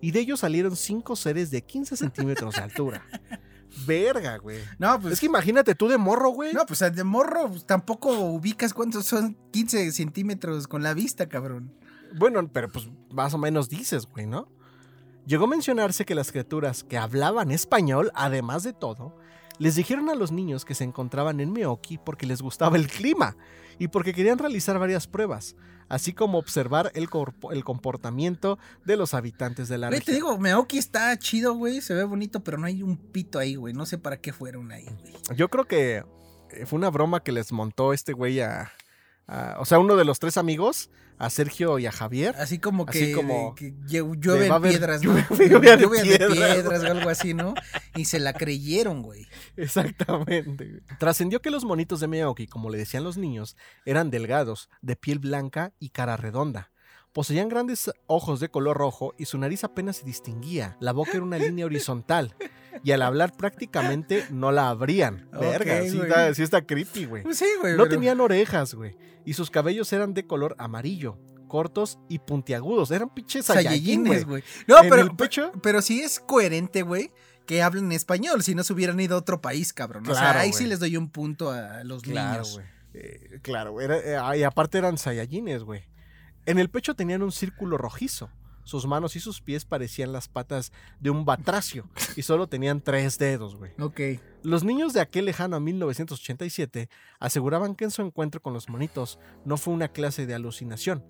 [0.00, 3.04] Y de ellos salieron cinco seres de 15 centímetros de altura.
[3.86, 4.60] Verga, güey.
[4.78, 5.14] No, pues.
[5.14, 6.52] es que imagínate tú de morro, güey.
[6.52, 11.74] No, pues de morro pues, tampoco ubicas cuántos son 15 centímetros con la vista, cabrón.
[12.16, 14.48] Bueno, pero pues más o menos dices, güey, ¿no?
[15.26, 19.18] Llegó a mencionarse que las criaturas que hablaban español, además de todo,
[19.58, 23.36] les dijeron a los niños que se encontraban en Meoki porque les gustaba el clima
[23.78, 25.56] y porque querían realizar varias pruebas,
[25.88, 30.28] así como observar el, corpo- el comportamiento de los habitantes de la Güey, te región.
[30.30, 31.80] digo, Meoki está chido, güey.
[31.80, 33.74] Se ve bonito, pero no hay un pito ahí, güey.
[33.74, 35.14] No sé para qué fueron ahí, güey.
[35.36, 36.04] Yo creo que
[36.50, 38.72] eh, fue una broma que les montó este güey a,
[39.28, 42.34] a- O sea, uno de los tres amigos, a Sergio y a Javier.
[42.38, 45.16] Así como Así que, como que lle- llueve piedras, ¿no?
[45.30, 47.54] lluvia- de Lluvia de piedras, piedras o algo así, ¿no?
[47.96, 49.26] Y se la creyeron, güey.
[49.56, 50.82] Exactamente.
[50.98, 55.18] Trascendió que los monitos de Meoki, como le decían los niños, eran delgados, de piel
[55.18, 56.70] blanca y cara redonda.
[57.12, 60.76] Poseían grandes ojos de color rojo y su nariz apenas se distinguía.
[60.78, 62.34] La boca era una línea horizontal.
[62.84, 65.28] Y al hablar prácticamente no la abrían.
[65.32, 67.22] Verga, sí está, sí está creepy, güey.
[67.22, 67.72] Pues sí, güey.
[67.76, 68.96] No pero- tenían orejas, güey.
[69.24, 71.18] Y sus cabellos eran de color amarillo,
[71.48, 72.90] cortos y puntiagudos.
[72.90, 74.42] Eran pinches Saiyajin, Saiyajines, güey.
[74.66, 75.52] No, En pero, el pecho.
[75.62, 77.10] pero sí es coherente, güey,
[77.46, 78.42] que hablen español.
[78.42, 80.02] Si no se hubieran ido a otro país, cabrón.
[80.04, 82.60] o sea, Claro, ahí sí les doy un punto a los Claro, niños.
[82.94, 83.86] Eh, claro, güey.
[83.90, 85.84] Eh, y aparte eran Saiyajines, güey.
[86.46, 88.30] En el pecho tenían un círculo rojizo.
[88.68, 93.16] Sus manos y sus pies parecían las patas de un batracio y solo tenían tres
[93.16, 93.72] dedos, güey.
[93.80, 94.20] Ok.
[94.42, 99.56] Los niños de aquel lejano 1987 aseguraban que en su encuentro con los monitos no
[99.56, 101.02] fue una clase de alucinación.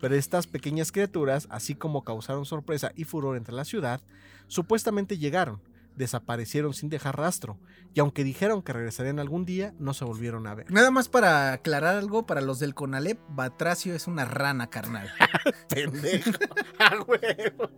[0.00, 4.00] Pero estas pequeñas criaturas, así como causaron sorpresa y furor entre la ciudad,
[4.46, 5.60] supuestamente llegaron,
[5.96, 7.58] desaparecieron sin dejar rastro,
[7.94, 10.70] y aunque dijeron que regresarían algún día, no se volvieron a ver.
[10.70, 15.10] Nada más para aclarar algo, para los del Conalep, Batracio es una rana, carnal.
[15.68, 16.30] Pendejo.
[16.78, 17.70] Ah, huevo.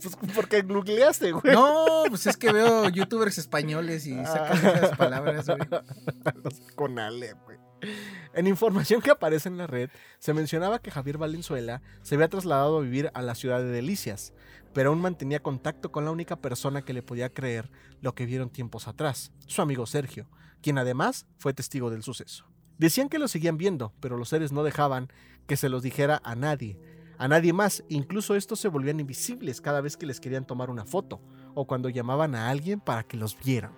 [0.00, 1.52] Pues porque googleaste, güey.
[1.52, 5.58] No, pues es que veo youtubers españoles y sacan esas palabras, güey.
[6.44, 7.58] Los Conalep, güey.
[8.34, 12.78] En información que aparece en la red, se mencionaba que Javier Valenzuela se había trasladado
[12.78, 14.32] a vivir a la ciudad de Delicias,
[14.78, 17.68] pero aún mantenía contacto con la única persona que le podía creer
[18.00, 20.28] lo que vieron tiempos atrás, su amigo Sergio,
[20.62, 22.44] quien además fue testigo del suceso.
[22.78, 25.08] Decían que lo seguían viendo, pero los seres no dejaban
[25.48, 26.78] que se los dijera a nadie,
[27.18, 30.84] a nadie más, incluso estos se volvían invisibles cada vez que les querían tomar una
[30.84, 31.20] foto,
[31.56, 33.72] o cuando llamaban a alguien para que los vieran.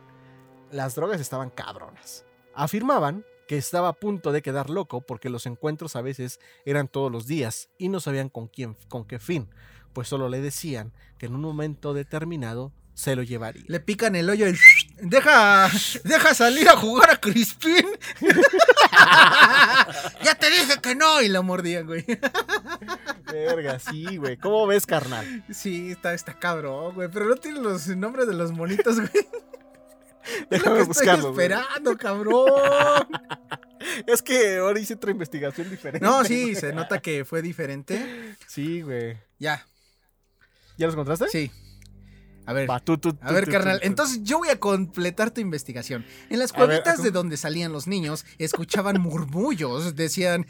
[0.71, 2.27] Las drogas estaban cabronas.
[2.55, 7.11] Afirmaban que estaba a punto de quedar loco porque los encuentros a veces eran todos
[7.11, 9.49] los días y no sabían con quién, con qué fin,
[9.93, 13.65] pues solo le decían que en un momento determinado se lo llevaría.
[13.67, 14.59] Le pican el hoyo y
[15.01, 15.71] deja,
[16.05, 17.87] deja salir a jugar a Crispin.
[20.23, 22.05] ya te dije que no y lo mordían, güey.
[23.33, 24.37] Verga, sí, güey.
[24.37, 25.45] ¿Cómo ves, carnal?
[25.51, 27.09] Sí, está, está cabrón, güey.
[27.11, 29.27] Pero no tiene los nombres de los monitos, güey.
[30.51, 31.31] Déjame buscarlo.
[31.31, 33.09] Estoy esperando, cabrón.
[34.07, 36.07] Es que ahora hice otra investigación diferente.
[36.07, 38.37] No, sí, se nota que fue diferente.
[38.47, 39.17] Sí, güey.
[39.39, 39.65] Ya.
[40.81, 41.29] ¿Ya los encontraste?
[41.29, 41.51] Sí.
[42.47, 43.81] A ver, Va, tú, tú, a tú, ver, carnal.
[43.83, 46.07] Entonces yo voy a completar tu investigación.
[46.31, 50.47] En las ver, cuevitas de donde salían los niños, escuchaban murmullos, decían.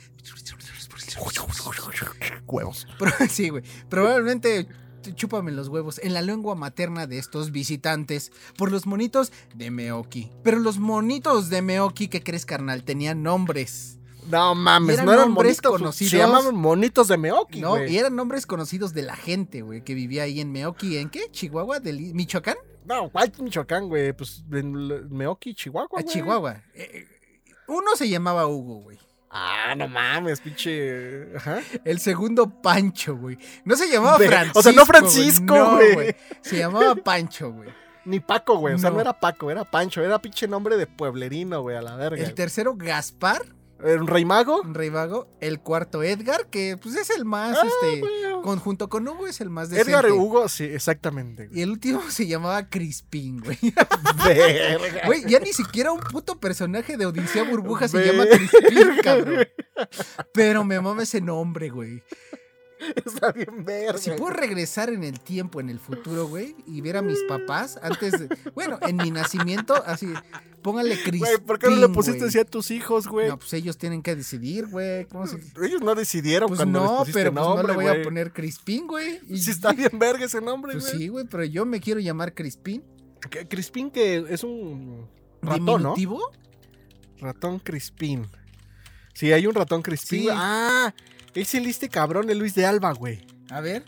[2.46, 2.86] Huevos.
[3.28, 3.64] Sí, güey.
[3.88, 4.68] Probablemente
[5.16, 10.30] chúpame los huevos en la lengua materna de estos visitantes por los monitos de Meoki.
[10.44, 12.84] Pero los monitos de Meoki, ¿qué crees, carnal?
[12.84, 13.99] Tenían nombres.
[14.30, 15.72] No mames, eran no eran nombres monitos.
[15.78, 16.10] conocidos.
[16.10, 19.94] Se llamaban monitos de Meoki, No, y eran nombres conocidos de la gente, güey, que
[19.94, 20.96] vivía ahí en Meoki.
[20.98, 21.30] ¿En qué?
[21.30, 21.80] ¿Chihuahua?
[21.80, 22.56] ¿Del Michoacán?
[22.84, 24.12] No, ¿cuál Michoacán, güey?
[24.12, 24.72] Pues en
[25.14, 26.04] Meoki, Chihuahua, A güey.
[26.14, 26.62] Chihuahua.
[26.74, 27.06] Eh, eh,
[27.68, 28.98] uno se llamaba Hugo, güey.
[29.32, 31.36] Ah, no mames, pinche.
[31.36, 31.60] Ajá.
[31.84, 33.38] El segundo, Pancho, güey.
[33.64, 34.58] No se llamaba Ve- Francisco.
[34.58, 34.86] o sea, no güey.
[34.86, 36.16] Francisco, No, güey.
[36.40, 37.68] Se llamaba Pancho, güey.
[38.06, 38.74] Ni Paco, güey.
[38.74, 38.96] O sea, No.
[38.96, 40.02] no era Paco, era Pancho.
[40.02, 42.20] Era pinche nombre de pueblerino, güey, a la verga.
[42.24, 44.60] El tercero, Gaspar, ¿Era un rey mago?
[44.62, 45.28] un rey vago.
[45.40, 48.02] El cuarto, Edgar, que pues es el más, Ah, este,
[48.42, 49.90] conjunto con Hugo es el más decente.
[49.90, 51.46] Edgar Hugo, sí, exactamente.
[51.48, 51.58] güey.
[51.58, 53.58] Y el último se llamaba Crispín, güey.
[54.24, 55.00] Verga.
[55.06, 59.46] Güey, ya ni siquiera un puto personaje de Odisea Burbuja se llama Crispín, cabrón.
[60.32, 62.02] Pero me mama ese nombre, güey.
[63.06, 63.98] Está bien verga.
[63.98, 67.78] Si puedo regresar en el tiempo, en el futuro, güey, y ver a mis papás
[67.82, 68.28] antes de.
[68.54, 70.12] Bueno, en mi nacimiento, así.
[70.62, 71.20] Póngale Crispín.
[71.20, 73.28] Güey, ¿por qué no le pusiste así a tus hijos, güey?
[73.28, 75.06] No, pues ellos tienen que decidir, güey.
[75.62, 78.32] Ellos no decidieron Pues cuando les no, pusiste pero pues no le voy a poner
[78.32, 79.20] Crispín, güey.
[79.28, 80.98] Y- Sí está bien verga ese nombre, Pues güey.
[80.98, 82.84] sí, güey, pero yo me quiero llamar Crispín.
[83.48, 85.06] Crispín que es un
[85.42, 85.94] ratón, ¿no?
[87.20, 88.26] Ratón Crispín.
[89.14, 90.22] Sí, hay un ratón Crispín.
[90.22, 90.28] Sí.
[90.30, 90.94] Ah,
[91.34, 93.24] es el este cabrón, el Luis de Alba, güey.
[93.50, 93.84] A ver.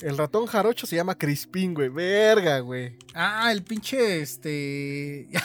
[0.00, 1.88] El ratón jarocho se llama Crispín, güey.
[1.90, 2.96] Verga, güey.
[3.14, 5.28] Ah, el pinche, este...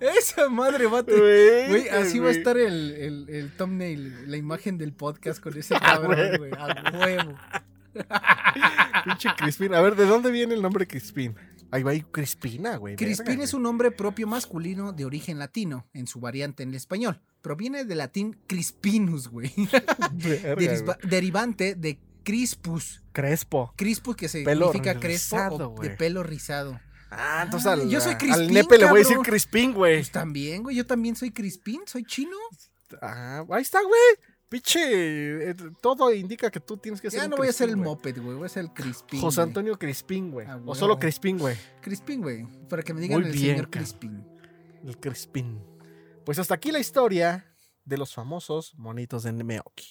[0.00, 4.36] Esa madre va a te- Güey, así va a estar el, el, el thumbnail, la
[4.36, 6.50] imagen del podcast con ese cabrón, güey.
[6.56, 7.34] A huevo.
[9.04, 9.74] Pinche Crispín.
[9.74, 11.36] A ver, ¿de dónde viene el nombre Crispín?
[11.74, 12.94] Ahí va Crispina, güey.
[12.94, 16.76] Crispín verga, es un nombre propio masculino de origen latino, en su variante en el
[16.76, 17.20] español.
[17.42, 19.52] Proviene del latín crispinus, güey.
[20.12, 23.02] Verga, derivante de crispus.
[23.10, 23.74] Crespo.
[23.74, 26.80] Crispus que significa crespo rizado, o de pelo rizado.
[27.10, 29.18] Ah, entonces Ah, al, yo soy al Crispín, nepe le voy a decir.
[29.18, 29.96] Crispín, güey.
[29.96, 32.36] Pues también, güey, yo también soy crispín, soy chino.
[33.02, 34.33] Ah, ahí está, güey.
[34.48, 35.50] Pinche.
[35.50, 38.20] eh, todo indica que tú tienes que ser Ya no voy a ser el moped,
[38.22, 39.20] güey, voy a ser el crispín.
[39.20, 39.40] José.
[39.40, 40.46] Antonio Crispín, güey.
[40.46, 41.56] Ah, o solo Crispín, güey.
[41.80, 43.70] Crispín, güey, para que me digan Muy el bien, señor.
[43.70, 44.26] Crispín.
[44.84, 45.60] El Crispín.
[46.24, 49.90] Pues hasta aquí la historia de los famosos monitos de Meoki.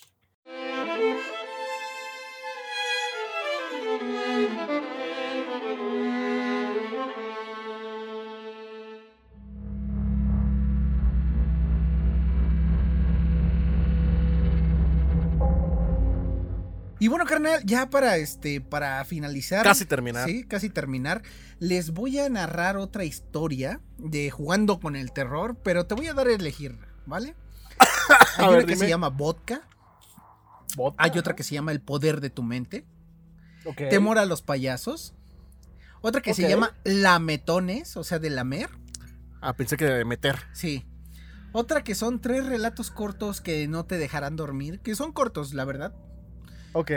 [17.04, 19.62] Y bueno, carnal, ya para este, para finalizar.
[19.66, 20.26] Casi terminar.
[20.26, 21.22] Sí, casi terminar.
[21.60, 26.14] Les voy a narrar otra historia de jugando con el terror, pero te voy a
[26.14, 27.36] dar a elegir, ¿vale?
[28.38, 29.68] Hay A una ver, que se llama vodka,
[30.78, 31.04] Vodka.
[31.04, 32.86] hay otra que se llama el poder de tu mente,
[33.90, 35.14] temor a los payasos,
[36.00, 38.70] otra que se llama lametones, o sea, de lamer,
[39.42, 40.38] Ah, pensé que de meter.
[40.54, 40.86] sí.
[41.52, 45.66] Otra que son tres relatos cortos que no te dejarán dormir, que son cortos, la
[45.66, 45.94] verdad.
[46.74, 46.92] Ok.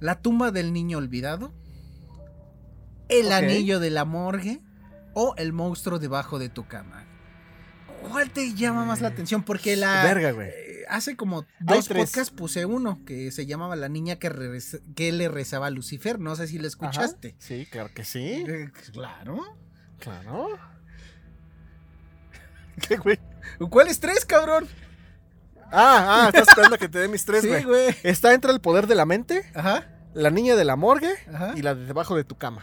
[0.00, 1.52] La tumba del niño olvidado,
[3.08, 4.60] El anillo de la morgue
[5.14, 7.04] o El monstruo debajo de tu cama.
[8.10, 9.42] ¿Cuál te llama más la atención?
[9.42, 10.02] Porque la...
[10.04, 10.48] Verga, güey.
[10.48, 15.68] eh, Hace como dos podcasts puse uno que se llamaba La niña que, le rezaba
[15.68, 16.18] a Lucifer.
[16.18, 17.28] No sé si lo escuchaste.
[17.28, 17.36] Ajá.
[17.38, 18.44] Sí, claro que sí.
[18.46, 19.40] Eh, claro.
[20.00, 20.48] Claro.
[22.88, 23.18] ¿Qué, güey?
[23.70, 24.68] ¿Cuáles tres, cabrón?
[25.72, 27.64] Ah, ah, estás esperando a que te dé mis tres, sí, güey.
[27.64, 27.96] güey.
[28.02, 31.52] Está entre el poder de la mente, Ajá, la niña de la morgue ajá.
[31.56, 32.62] y la de debajo de tu cama.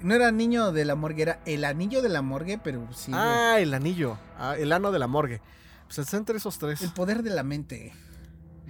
[0.00, 3.10] No era niño de la morgue, era el anillo de la morgue, pero sí.
[3.12, 3.22] güey.
[3.22, 4.16] ah, el anillo.
[4.38, 5.42] Ah, el ano de la morgue.
[5.86, 6.80] Pues está entre esos tres.
[6.82, 7.92] El poder de la mente.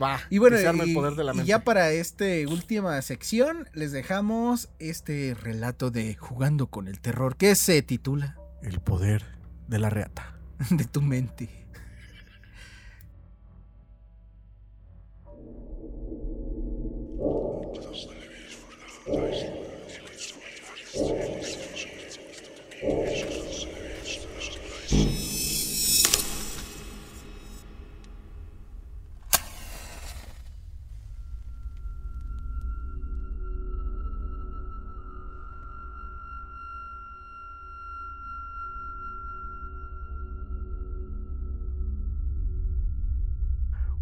[0.02, 0.18] Va.
[0.30, 1.48] Y bueno, que se arme y, el poder de la y mente.
[1.48, 7.54] ya para esta última sección les dejamos este relato de Jugando con el Terror, que
[7.54, 9.22] se titula El poder
[9.68, 10.34] de la reata.
[10.70, 11.59] De tu mente.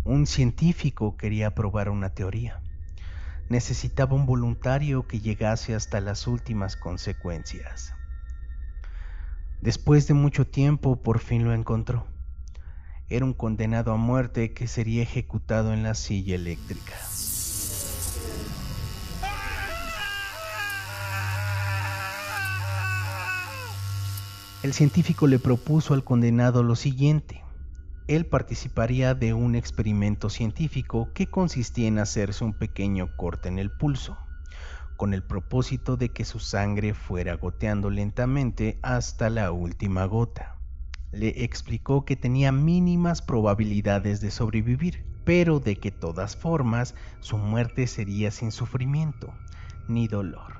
[0.05, 2.63] Un científico quería probar una teoría.
[3.49, 7.95] Necesitaba un voluntario que llegase hasta las últimas consecuencias.
[9.63, 12.07] Después de mucho tiempo por fin lo encontró.
[13.09, 16.95] Era un condenado a muerte que sería ejecutado en la silla eléctrica.
[24.63, 27.48] El científico le propuso al condenado lo siguiente.
[28.09, 33.71] Él participaría de un experimento científico que consistía en hacerse un pequeño corte en el
[33.71, 34.17] pulso,
[34.97, 40.57] con el propósito de que su sangre fuera goteando lentamente hasta la última gota.
[41.13, 47.87] Le explicó que tenía mínimas probabilidades de sobrevivir, pero de que todas formas su muerte
[47.87, 49.35] sería sin sufrimiento,
[49.87, 50.55] ni dolor,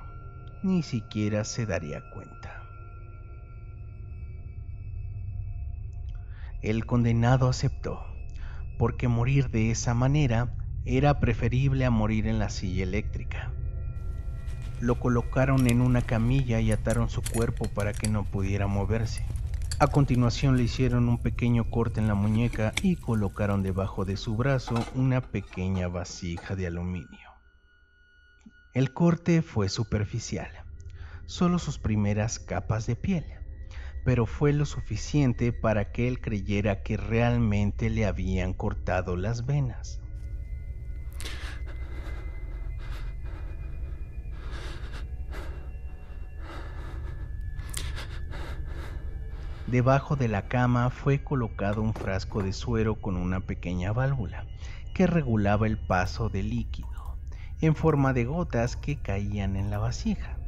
[0.61, 2.38] ni siquiera se daría cuenta.
[6.61, 8.03] El condenado aceptó,
[8.77, 10.53] porque morir de esa manera
[10.83, 13.53] era preferible a morir en la silla eléctrica.
[14.81, 19.23] Lo colocaron en una camilla y ataron su cuerpo para que no pudiera moverse.
[19.79, 24.35] A continuación le hicieron un pequeño corte en la muñeca y colocaron debajo de su
[24.35, 27.29] brazo una pequeña vasija de aluminio.
[28.73, 30.51] El corte fue superficial,
[31.25, 33.38] solo sus primeras capas de piel
[34.03, 40.01] pero fue lo suficiente para que él creyera que realmente le habían cortado las venas.
[49.67, 54.45] Debajo de la cama fue colocado un frasco de suero con una pequeña válvula
[54.95, 56.89] que regulaba el paso de líquido
[57.61, 60.38] en forma de gotas que caían en la vasija.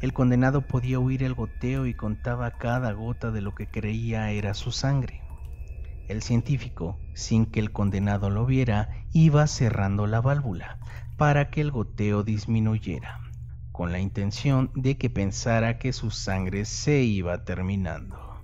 [0.00, 4.54] El condenado podía oír el goteo y contaba cada gota de lo que creía era
[4.54, 5.22] su sangre.
[6.08, 10.78] El científico, sin que el condenado lo viera, iba cerrando la válvula
[11.16, 13.20] para que el goteo disminuyera,
[13.72, 18.42] con la intención de que pensara que su sangre se iba terminando.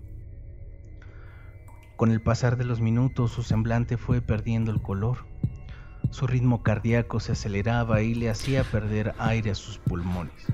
[1.97, 5.27] Con el pasar de los minutos su semblante fue perdiendo el color.
[6.11, 10.47] Su ritmo cardíaco se aceleraba y le hacía perder aire a sus pulmones.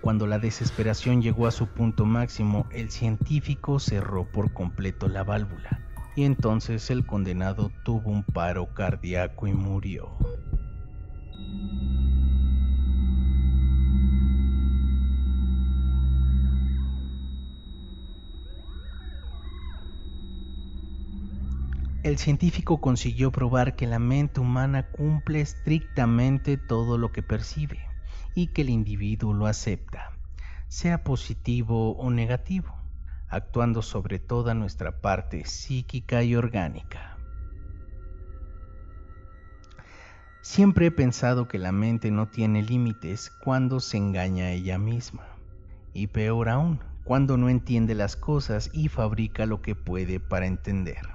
[0.00, 5.82] Cuando la desesperación llegó a su punto máximo, el científico cerró por completo la válvula
[6.16, 10.16] y entonces el condenado tuvo un paro cardíaco y murió.
[22.02, 27.89] El científico consiguió probar que la mente humana cumple estrictamente todo lo que percibe
[28.34, 30.10] y que el individuo lo acepta,
[30.68, 32.74] sea positivo o negativo,
[33.28, 37.16] actuando sobre toda nuestra parte psíquica y orgánica.
[40.42, 45.26] Siempre he pensado que la mente no tiene límites cuando se engaña a ella misma,
[45.92, 51.08] y peor aún, cuando no entiende las cosas y fabrica lo que puede para entender,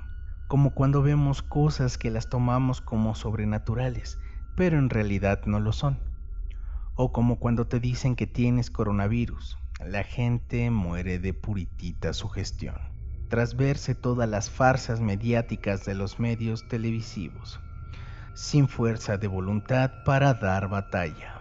[0.48, 4.20] como cuando vemos cosas que las tomamos como sobrenaturales,
[4.56, 5.98] pero en realidad no lo son
[6.96, 9.58] o como cuando te dicen que tienes coronavirus.
[9.86, 12.76] La gente muere de puritita sugestión,
[13.30, 17.60] tras verse todas las farsas mediáticas de los medios televisivos.
[18.34, 21.36] sin fuerza de voluntad para dar batalla.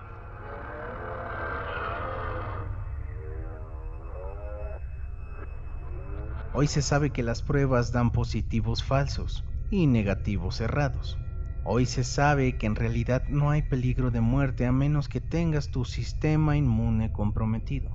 [6.53, 11.19] Hoy se sabe que las pruebas dan positivos falsos y negativos errados.
[11.67, 15.71] Hoy se sabe que en realidad no hay peligro de muerte a menos que tengas
[15.71, 17.91] tu sistema inmune comprometido.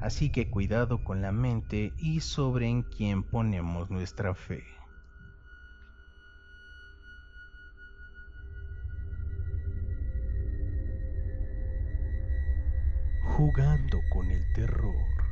[0.00, 4.62] Así que cuidado con la mente y sobre en quién ponemos nuestra fe.
[13.36, 15.25] Jugando con el terror.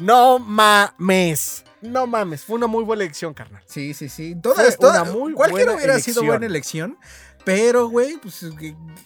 [0.00, 1.64] No mames.
[1.82, 2.44] No mames.
[2.44, 3.62] Fue una muy buena elección, carnal.
[3.66, 4.34] Sí, sí, sí.
[4.40, 6.98] Todas, una todas, muy cualquiera hubiera sido buena elección.
[7.44, 8.44] Pero, güey, pues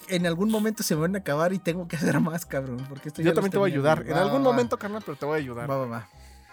[0.09, 2.85] en algún momento se me van a acabar y tengo que hacer más, cabrón.
[2.89, 4.03] Porque esto Yo también te voy a ayudar.
[4.07, 4.53] En Va, algún va, va.
[4.53, 5.71] momento, carnal, pero te voy a ayudar.
[5.71, 6.09] Va, va, va.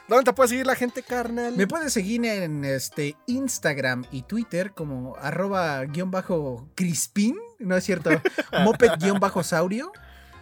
[0.08, 1.56] ¿Dónde te puede seguir la gente, carnal?
[1.56, 7.84] Me puedes seguir en este Instagram y Twitter como arroba guion bajo crispin, no es
[7.86, 8.10] cierto,
[8.64, 9.92] moped guion bajo saurio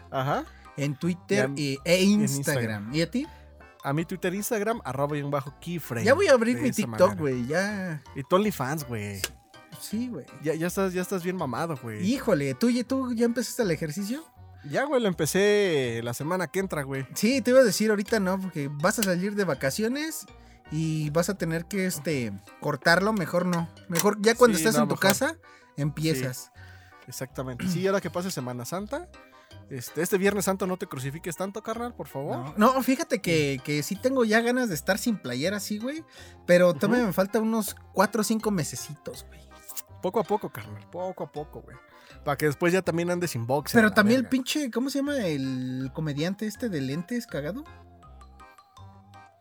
[0.10, 0.44] Ajá.
[0.76, 2.64] en Twitter Y y- e Instagram.
[2.64, 2.96] Instagram.
[2.96, 3.28] ¿Y a ti?
[3.90, 6.06] A mi Twitter, Instagram, arroba y un bajo keyframe.
[6.06, 8.02] Ya voy a abrir mi TikTok, güey, ya.
[8.16, 9.20] Y tu OnlyFans, güey.
[9.82, 10.26] Sí, güey.
[10.44, 12.06] Ya, ya, estás, ya estás bien mamado, güey.
[12.08, 14.24] Híjole, ¿tú, ya- ¿tú ya empezaste el ejercicio?
[14.70, 17.08] Ya, güey, lo empecé la semana que entra, güey.
[17.16, 20.26] Sí, te iba a decir ahorita no, porque vas a salir de vacaciones
[20.72, 23.70] y vas a tener que este cortarlo, mejor no.
[23.88, 25.08] Mejor ya cuando Sí, estés no, en tu mejor.
[25.10, 25.36] casa,
[25.78, 26.52] empiezas.
[27.08, 27.68] Exactamente.
[27.68, 29.08] Sí, ahora que pase Semana Santa.
[29.70, 32.58] Este, este Viernes Santo no te crucifiques tanto, carnal, por favor.
[32.58, 36.04] No, no, fíjate que, que sí tengo ya ganas de estar sin playera así, güey.
[36.48, 39.40] Pero todavía me falta unos 4 o 5 mesecitos, güey.
[40.02, 40.84] Poco a poco, carnal.
[40.90, 41.78] Poco a poco, güey.
[42.26, 43.80] Para que después ya también andes sin boxer.
[43.80, 47.64] Pero también el pinche, ¿cómo se llama el comediante este de lentes cagado?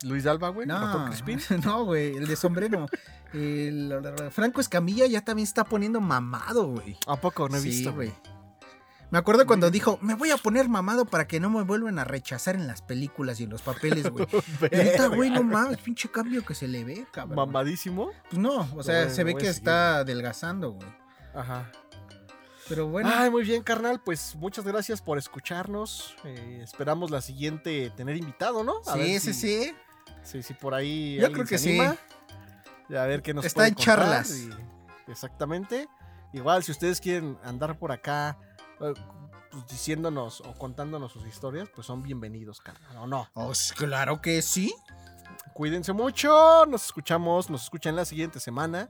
[0.02, 0.66] Luis Alba, güey.
[0.66, 0.78] No,
[1.64, 2.86] no, güey, el de sombrero.
[3.32, 3.92] El
[4.30, 6.96] Franco Escamilla ya también está poniendo mamado, güey.
[7.06, 7.48] ¿A poco?
[7.48, 8.08] No he Sí, visto, güey.
[8.10, 8.37] güey.
[9.10, 12.04] Me acuerdo cuando dijo, me voy a poner mamado para que no me vuelvan a
[12.04, 14.26] rechazar en las películas y en los papeles, güey.
[14.72, 17.36] Ahorita, güey, no mames, pinche cambio que se le ve, cabrón.
[17.36, 18.10] Mamadísimo.
[18.28, 20.88] Pues no, o sea, se ve que está adelgazando, güey.
[21.34, 21.70] Ajá.
[22.68, 23.98] Pero bueno, Ay, muy bien, carnal.
[24.04, 26.14] Pues muchas gracias por escucharnos.
[26.24, 28.80] Eh, esperamos la siguiente tener invitado, ¿no?
[28.86, 29.74] A sí, ver sí, si- sí.
[30.22, 31.16] Sí, sí, por ahí.
[31.18, 31.80] Yo creo que sí.
[31.80, 34.30] A ver qué nos Está en charlas.
[34.36, 34.50] y-
[35.10, 35.88] exactamente.
[36.34, 38.36] Igual, si ustedes quieren andar por acá
[38.78, 38.96] pues,
[39.68, 42.96] diciéndonos o contándonos sus historias, pues son bienvenidos, carnal.
[42.98, 43.28] ¿O no?
[43.34, 44.74] Oh, claro que sí.
[45.54, 46.66] Cuídense mucho.
[46.66, 48.88] Nos escuchamos, nos escuchan la siguiente semana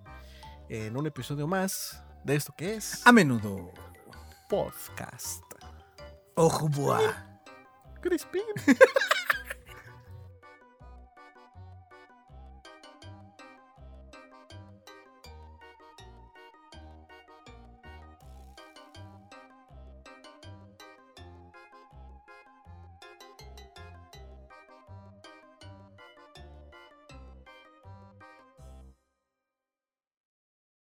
[0.69, 3.73] en un episodio más de esto que es A menudo.
[4.49, 5.43] podcast.
[6.35, 6.69] Ojo.
[8.01, 8.43] Crispin.